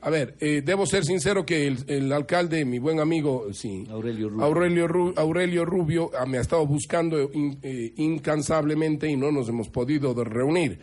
[0.00, 4.28] A ver, eh, debo ser sincero que el, el alcalde, mi buen amigo, sí, Aurelio
[4.28, 4.44] Rubio.
[4.44, 9.48] Aurelio, Ru- Aurelio Rubio, ah, me ha estado buscando in- eh, incansablemente y no nos
[9.48, 10.78] hemos podido reunir.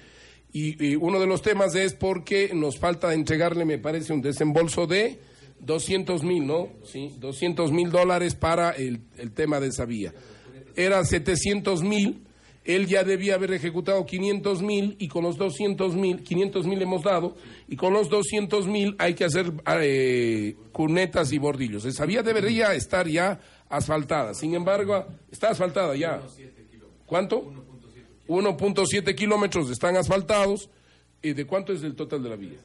[0.51, 4.85] Y, y uno de los temas es porque nos falta entregarle, me parece, un desembolso
[4.85, 5.17] de
[5.61, 6.67] 200 mil, ¿no?
[6.83, 10.13] Sí, 200 mil dólares para el, el tema de esa vía.
[10.75, 12.24] Era 700 mil,
[12.65, 17.03] él ya debía haber ejecutado 500 mil y con los 200 mil, 500 mil hemos
[17.03, 17.35] dado,
[17.67, 21.85] y con los 200 mil hay que hacer eh, cunetas y bordillos.
[21.85, 23.39] Esa vía debería estar ya
[23.69, 24.33] asfaltada.
[24.33, 26.21] Sin embargo, está asfaltada ya.
[27.05, 27.53] ¿Cuánto?
[28.27, 30.69] 1.7 kilómetros están asfaltados.
[31.21, 32.57] ¿Y de cuánto es el total de la vía?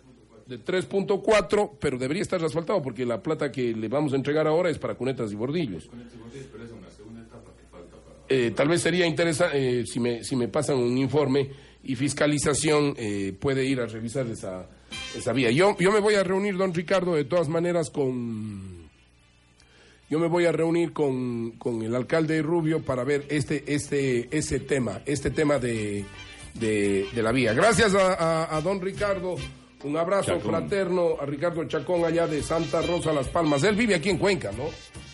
[0.47, 4.71] De 3.4, pero debería estar asfaltado porque la plata que le vamos a entregar ahora
[4.71, 5.89] es para cunetas y bordillos.
[8.33, 11.51] Eh, tal vez sería interesante, si, me, si me pasan un informe
[11.83, 14.69] y fiscalización, eh, puede ir a revisar esa,
[15.17, 15.51] esa vía.
[15.51, 18.89] Yo, yo me voy a reunir, don Ricardo, de todas maneras con...
[20.09, 24.61] Yo me voy a reunir con, con el alcalde Rubio para ver este, este, ese
[24.61, 26.05] tema, este tema de,
[26.55, 27.53] de, de la vía.
[27.53, 29.37] Gracias a, a- a don Ricardo.
[29.85, 30.51] Un abrazo Chacón.
[30.51, 33.63] fraterno a Ricardo Chacón allá de Santa Rosa Las Palmas.
[33.65, 34.65] Él vive aquí en Cuenca, ¿no?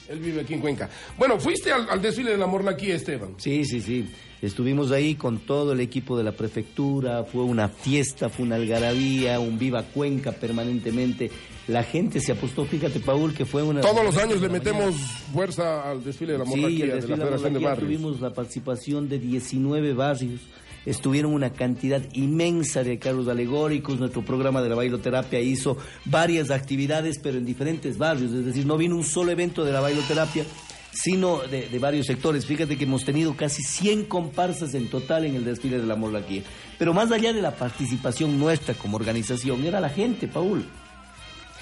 [0.08, 0.88] Él vive aquí en Cuenca.
[1.18, 3.34] Bueno, fuiste al, al desfile de la Morlaquía, Esteban.
[3.38, 4.06] Sí, sí, sí.
[4.42, 9.40] Estuvimos ahí con todo el equipo de la prefectura, fue una fiesta, fue una algarabía,
[9.40, 11.30] un viva Cuenca permanentemente.
[11.68, 13.80] La gente se apostó, fíjate, Paul, que fue una...
[13.80, 14.94] Todos los años le metemos
[15.32, 17.66] fuerza al desfile de la Sí, Morlaquía el de desfile la de la Federación de
[17.68, 17.86] Barrios.
[17.88, 20.40] tuvimos la participación de 19 barrios.
[20.86, 23.98] Estuvieron una cantidad inmensa de carros alegóricos.
[23.98, 28.32] Nuestro programa de la bailoterapia hizo varias actividades, pero en diferentes barrios.
[28.32, 30.44] Es decir, no vino un solo evento de la bailoterapia,
[30.92, 32.46] sino de, varios sectores.
[32.46, 36.42] Fíjate que hemos tenido casi 100 comparsas en total en el desfile de la Morlaquía.
[36.78, 40.64] Pero más allá de la participación nuestra como organización, era la gente, Paul.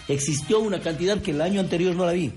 [0.07, 2.33] Existió una cantidad que el año anterior no la vi.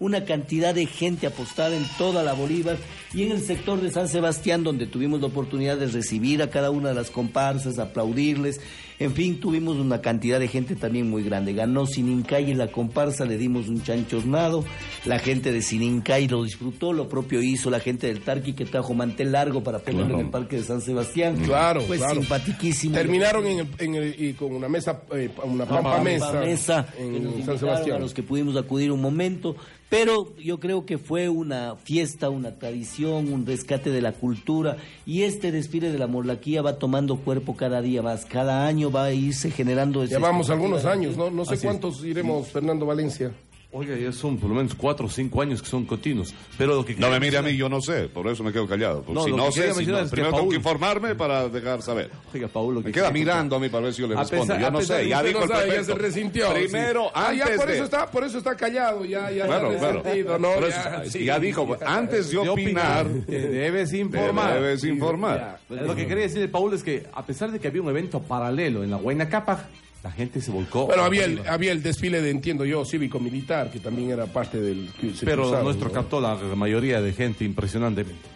[0.00, 2.78] Una cantidad de gente apostada en toda la Bolívar
[3.14, 6.70] y en el sector de San Sebastián, donde tuvimos la oportunidad de recibir a cada
[6.70, 8.60] una de las comparsas, aplaudirles.
[9.00, 11.54] En fin, tuvimos una cantidad de gente también muy grande.
[11.54, 14.62] Ganó Sinincay en la comparsa, le dimos un chanchornado.
[15.06, 18.92] La gente de Sinincay lo disfrutó, lo propio hizo la gente del Tarqui que trajo
[18.92, 20.20] mantel largo para ponerlo Claro.
[20.20, 21.36] en el Parque de San Sebastián.
[21.44, 22.20] Claro, Fue claro.
[22.20, 22.94] simpaticísimo.
[22.94, 27.42] Terminaron en el, en el- y con una mesa, eh, una pampa, mesa, Mesa, en
[27.46, 27.96] San Sebastián.
[27.96, 29.56] A los que pudimos acudir un momento,
[29.88, 34.76] pero yo creo que fue una fiesta, una tradición, un rescate de la cultura
[35.06, 39.04] y este desfile de la Morlaquía va tomando cuerpo cada día más, cada año va
[39.04, 40.04] a irse generando...
[40.04, 41.30] Llevamos algunos años, ¿no?
[41.30, 41.70] No sé Así es.
[41.70, 43.32] cuántos iremos, Fernando Valencia.
[43.72, 46.34] Oiga, ya son por lo menos cuatro o cinco años que son continuos.
[46.58, 48.66] Pero lo que No me mire a mí, yo no sé, por eso me quedo
[48.66, 49.04] callado.
[49.08, 52.10] No, si no que sé, si no, que primero tengo que informarme para dejar saber.
[52.34, 54.44] Oiga, Paul, lo que Me queda mirando a mí para ver si yo le respondo.
[54.46, 56.52] pesar- yo no sé, ya dijo no el ya se resintió.
[56.52, 57.10] Primero, sí.
[57.14, 57.74] Ah, ya antes por de...
[57.74, 59.46] eso está, por eso está callado, ya, ya.
[59.46, 61.40] Por eso, ya, sí.
[61.40, 64.54] dijo, antes de opinar, debes informar.
[64.54, 65.60] Debes informar.
[65.68, 68.82] Lo que quería decirle, Paul, es que a pesar de que había un evento paralelo
[68.82, 69.60] en la Huayna Cápac,
[70.02, 70.86] la gente se volcó.
[70.86, 74.60] Bueno, a había el, había el desfile de, entiendo yo, cívico-militar, que también era parte
[74.60, 74.88] del...
[75.20, 75.94] Pero cruzaron, nuestro ¿no?
[75.94, 78.28] captó la mayoría de gente impresionantemente.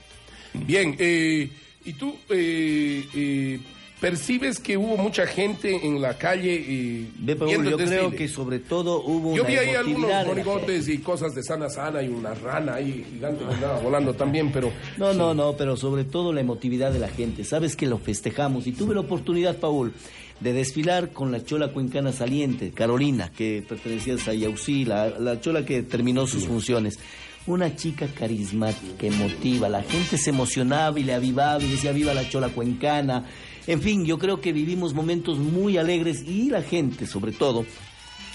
[0.53, 1.51] Bien, eh,
[1.85, 3.59] ¿y tú eh, eh,
[4.01, 8.11] percibes que hubo mucha gente en la calle eh, Ve, Paul, viendo el yo creo
[8.11, 12.03] que sobre todo hubo Yo una vi ahí algunos monigotes y cosas de sana sana
[12.03, 14.71] y una rana ahí gigante que andaba volando también, pero...
[14.99, 17.45] No, no, no, pero sobre todo la emotividad de la gente.
[17.45, 19.95] Sabes que lo festejamos y tuve la oportunidad, Paul,
[20.41, 25.65] de desfilar con la chola cuencana saliente, Carolina, que pertenecía a Sayausí, la, la chola
[25.65, 26.99] que terminó sus funciones.
[27.47, 32.29] Una chica carismática, emotiva, la gente se emocionaba y le avivaba y decía viva la
[32.29, 33.27] chola cuencana.
[33.67, 37.67] En fin, yo creo que vivimos momentos muy alegres y la gente, sobre todo,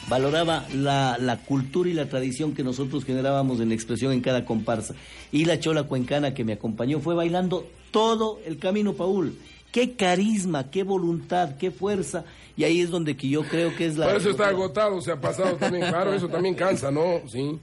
[0.08, 4.96] valoraba la, la cultura y la tradición que nosotros generábamos en expresión en cada comparsa.
[5.32, 9.36] Y la chola cuencana que me acompañó fue bailando todo el camino, Paul.
[9.72, 12.26] Qué carisma, qué voluntad, qué fuerza.
[12.58, 14.08] Y ahí es donde que yo creo que es la...
[14.08, 15.86] Por eso está agotado, se ha pasado también.
[15.88, 17.22] Claro, eso también cansa, ¿no?
[17.30, 17.58] Sí.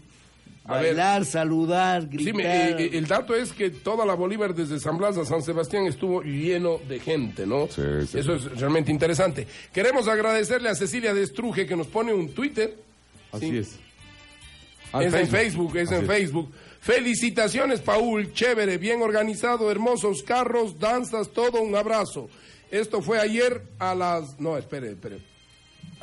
[0.69, 2.35] A ver, Bailar, saludar, sí, gritar.
[2.35, 5.43] me- eh, eh, el dato es que toda la Bolívar desde San Blas a San
[5.43, 7.65] Sebastián estuvo lleno de gente, ¿no?
[7.67, 9.47] Eso es realmente interesante.
[9.73, 12.77] Queremos agradecerle a Cecilia Destruje que nos pone un Twitter.
[13.33, 13.59] Así Sí.
[13.59, 13.79] es.
[15.01, 16.51] es en Facebook, es Así en Facebook.
[16.81, 18.33] Felicitaciones, Paul.
[18.33, 21.61] Chévere, bien organizado, hermosos carros, danzas, todo.
[21.63, 22.29] Un abrazo.
[22.71, 24.39] Esto fue ayer a las.
[24.41, 25.19] No, espere, espere.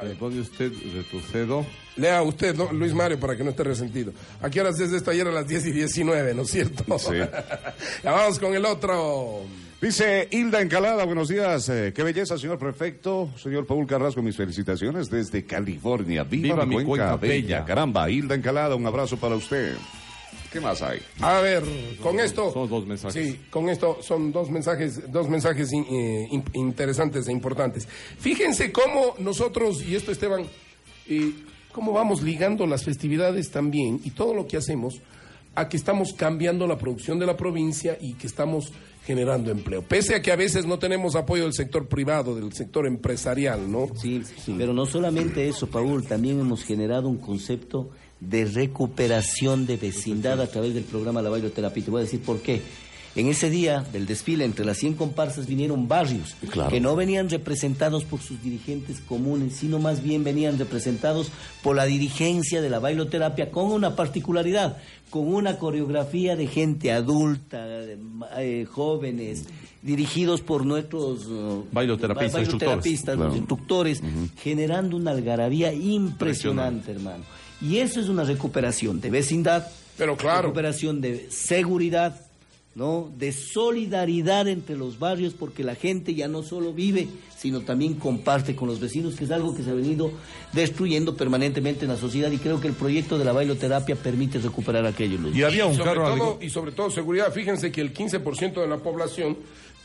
[0.03, 1.65] ¿Le pone usted retrocedo?
[1.97, 2.71] Lea usted, ¿no?
[2.73, 4.11] Luis Mario, para que no esté resentido.
[4.41, 5.11] ¿A qué horas es esto?
[5.11, 6.97] Ayer a las 10 y 19, ¿no es cierto?
[6.97, 7.13] Sí.
[8.03, 9.41] ya vamos con el otro.
[9.79, 11.69] Dice Hilda Encalada, buenos días.
[11.69, 13.29] eh, qué belleza, señor prefecto.
[13.37, 16.23] Señor Paul Carrasco, mis felicitaciones desde California.
[16.23, 17.33] Viva, Viva mi mi cuenca, cuenca bella.
[17.59, 17.65] bella.
[17.65, 19.75] Caramba, Hilda Encalada, un abrazo para usted.
[20.53, 20.99] ¿Qué más hay?
[21.19, 21.63] A ver,
[22.01, 22.53] con esto.
[22.53, 23.13] Son dos mensajes.
[23.25, 27.87] Sí, con esto son dos mensajes, dos mensajes in- eh, in- interesantes e importantes.
[28.19, 30.45] Fíjense cómo nosotros, y esto Esteban,
[31.09, 31.33] eh,
[31.71, 35.01] cómo vamos ligando las festividades también y todo lo que hacemos
[35.55, 38.71] a que estamos cambiando la producción de la provincia y que estamos
[39.05, 39.81] generando empleo.
[39.81, 43.87] Pese a que a veces no tenemos apoyo del sector privado, del sector empresarial, ¿no?
[43.95, 44.21] Sí,
[44.57, 47.89] pero no solamente eso, Paul, también hemos generado un concepto
[48.29, 51.83] de recuperación de vecindad a través del programa La Bailoterapia.
[51.83, 52.61] Te voy a decir por qué.
[53.15, 56.71] En ese día del desfile, entre las 100 comparsas vinieron barrios Claro.
[56.71, 61.29] que no venían representados por sus dirigentes comunes, sino más bien venían representados
[61.61, 64.77] por la dirigencia de la bailoterapia con una particularidad,
[65.11, 67.63] con una coreografía de gente adulta,
[68.39, 69.45] eh, jóvenes,
[69.83, 73.19] dirigidos por nuestros eh, Bailoterapistas, ba- bailoterapistas, instructores.
[73.29, 74.01] los instructores,
[74.41, 77.23] generando una algarabía impresionante, hermano.
[77.63, 80.43] Y eso es una recuperación de vecindad, Pero claro.
[80.43, 82.19] recuperación de seguridad,
[82.75, 83.09] ¿no?
[83.17, 87.07] De solidaridad entre los barrios, porque la gente ya no solo vive,
[87.37, 90.11] sino también comparte con los vecinos, que es algo que se ha venido
[90.51, 92.31] destruyendo permanentemente en la sociedad.
[92.31, 95.17] Y creo que el proyecto de la bailoterapia permite recuperar aquello.
[95.17, 95.35] Luis.
[95.35, 96.17] Y había un sobre carro...
[96.17, 97.31] todo, y sobre todo seguridad.
[97.31, 99.37] Fíjense que el 15% de la población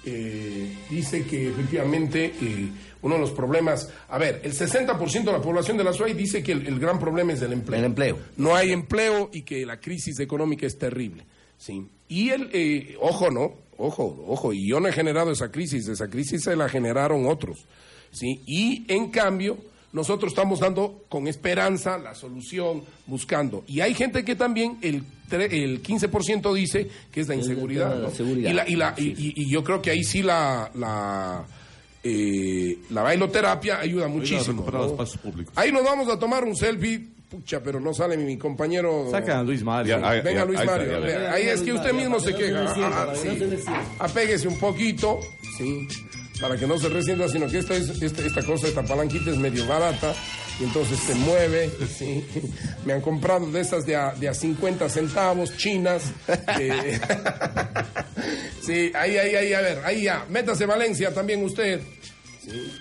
[0.04, 2.68] eh, dice que efectivamente eh,
[3.02, 6.42] uno de los problemas, a ver, el 60% de la población de la SUAY dice
[6.42, 7.78] que el, el gran problema es el empleo.
[7.78, 8.18] El empleo.
[8.36, 11.24] No hay empleo y que la crisis económica es terrible.
[11.58, 11.86] Sí.
[12.08, 16.08] Y el, eh, ojo, no, ojo, ojo, y yo no he generado esa crisis, esa
[16.08, 17.66] crisis se la generaron otros.
[18.10, 18.40] ¿sí?
[18.46, 19.58] Y en cambio,
[19.92, 23.64] nosotros estamos dando con esperanza la solución, buscando.
[23.66, 27.96] Y hay gente que también, el, tre- el 15% dice que es la inseguridad.
[28.50, 31.44] Y, la- y la- y- y- y yo creo que ahí sí la, la,
[32.04, 34.62] eh, la bailoterapia ayuda muchísimo.
[35.56, 37.08] Ahí nos vamos a tomar un selfie.
[37.28, 39.08] Pucha, pero no sale mi, mi compañero.
[39.10, 39.98] Saca a Luis Mario.
[40.00, 41.30] Ya, Venga, Luis ahí está, Mario.
[41.30, 42.72] Ahí es que usted mismo se queja.
[42.78, 43.12] Ah,
[43.66, 43.82] ah.
[43.98, 45.20] Apéguese un poquito,
[45.58, 45.86] sí,
[46.40, 49.36] para que no se resienta, sino que esta, es, esta, esta cosa, esta palanquita es
[49.36, 50.14] medio barata
[50.60, 51.70] y entonces se mueve.
[51.98, 52.24] Sí.
[52.84, 56.02] Me han comprado de esas de a, de a 50 centavos, chinas.
[56.60, 56.98] eh,
[58.62, 60.26] sí, ahí, ahí, ahí, a ver, ahí ya.
[60.28, 61.80] Métase Valencia también usted.
[62.44, 62.72] Sí.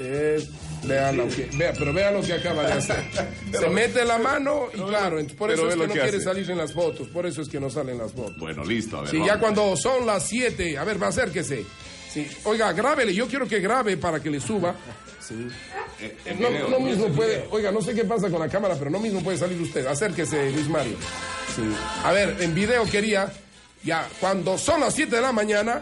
[0.00, 0.46] Eh,
[0.84, 3.02] vea lo que, vea, pero vea lo que acaba de hacer.
[3.52, 6.20] Se mete la mano y claro, entonces por eso es que no que quiere hace.
[6.22, 8.38] salir en las fotos, por eso es que no salen las fotos.
[8.38, 8.98] Bueno, listo.
[8.98, 9.32] A ver, Sí, vamos.
[9.32, 11.64] ya cuando son las 7, a ver, va acérquese.
[12.12, 12.26] Sí.
[12.44, 14.74] Oiga, grábele, yo quiero que grabe para que le suba.
[15.20, 15.46] Sí.
[16.00, 18.98] Eh, No, no mismo puede, oiga, no sé qué pasa con la cámara, pero no
[18.98, 19.86] mismo puede salir usted.
[19.86, 20.96] Acérquese, Luis Mario.
[21.54, 21.62] Sí.
[22.04, 23.32] A ver, en video quería,
[23.84, 25.80] ya, cuando son las 7 de la mañana,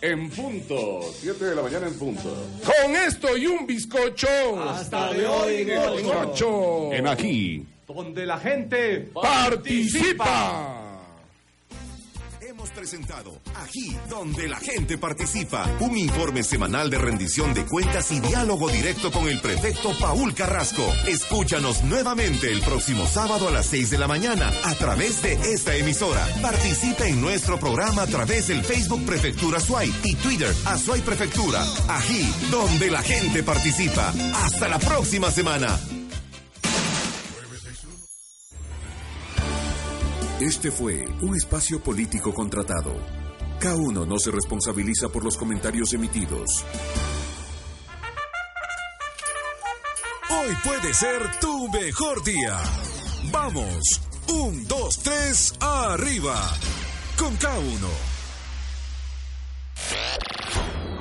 [0.00, 1.00] En punto.
[1.20, 2.34] 7 de la mañana en punto.
[2.64, 4.28] con esto y un bizcocho.
[4.68, 5.96] Hasta de hoy en ocho.
[5.96, 6.92] Bizcocho.
[6.92, 7.66] En aquí.
[7.86, 9.10] Donde la gente...
[9.14, 10.83] Participa.
[12.70, 15.66] Presentado Ají, donde la gente participa.
[15.80, 20.84] Un informe semanal de rendición de cuentas y diálogo directo con el prefecto Paul Carrasco.
[21.06, 25.74] Escúchanos nuevamente el próximo sábado a las 6 de la mañana a través de esta
[25.76, 26.26] emisora.
[26.40, 31.62] Participa en nuestro programa a través del Facebook Prefectura Suay y Twitter Azuay Prefectura.
[31.88, 34.12] Ají, donde la gente participa.
[34.34, 35.78] Hasta la próxima semana.
[40.44, 42.92] Este fue un espacio político contratado.
[43.60, 46.66] K1 no se responsabiliza por los comentarios emitidos.
[50.28, 52.60] Hoy puede ser tu mejor día.
[53.32, 56.36] Vamos, un, dos, tres, arriba.
[57.16, 57.88] Con K1.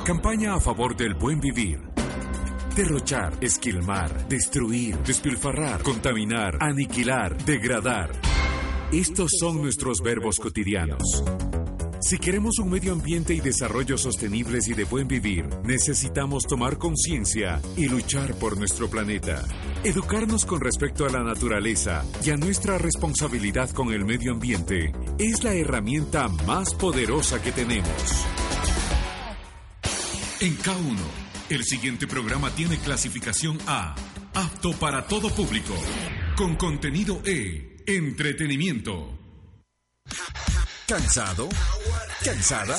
[0.05, 1.81] Campaña a favor del buen vivir.
[2.77, 8.32] Derrochar, esquilmar, destruir, despilfarrar, contaminar, aniquilar, degradar.
[8.93, 11.23] Estos son nuestros verbos cotidianos.
[11.99, 17.59] Si queremos un medio ambiente y desarrollo sostenibles y de buen vivir, necesitamos tomar conciencia
[17.75, 19.43] y luchar por nuestro planeta.
[19.83, 25.43] Educarnos con respecto a la naturaleza y a nuestra responsabilidad con el medio ambiente es
[25.43, 28.25] la herramienta más poderosa que tenemos.
[30.39, 30.97] En K1,
[31.49, 33.95] el siguiente programa tiene clasificación A,
[34.35, 35.73] apto para todo público,
[36.37, 39.17] con contenido E, entretenimiento.
[40.87, 41.49] ¿Cansado?
[42.23, 42.77] ¿Cansada?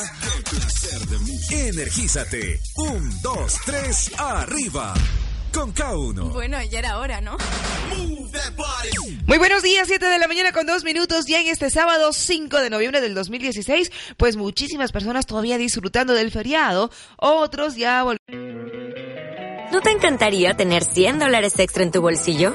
[1.51, 2.61] Energízate.
[2.77, 4.95] Un, dos, tres, arriba.
[5.53, 6.33] Con K1.
[6.33, 7.37] Bueno, ya era hora, ¿no?
[9.27, 12.61] Muy buenos días, 7 de la mañana con dos minutos, ya en este sábado 5
[12.61, 18.65] de noviembre del 2016, pues muchísimas personas todavía disfrutando del feriado, otros ya volvieron.
[19.73, 22.55] ¿No te encantaría tener 100 dólares extra en tu bolsillo?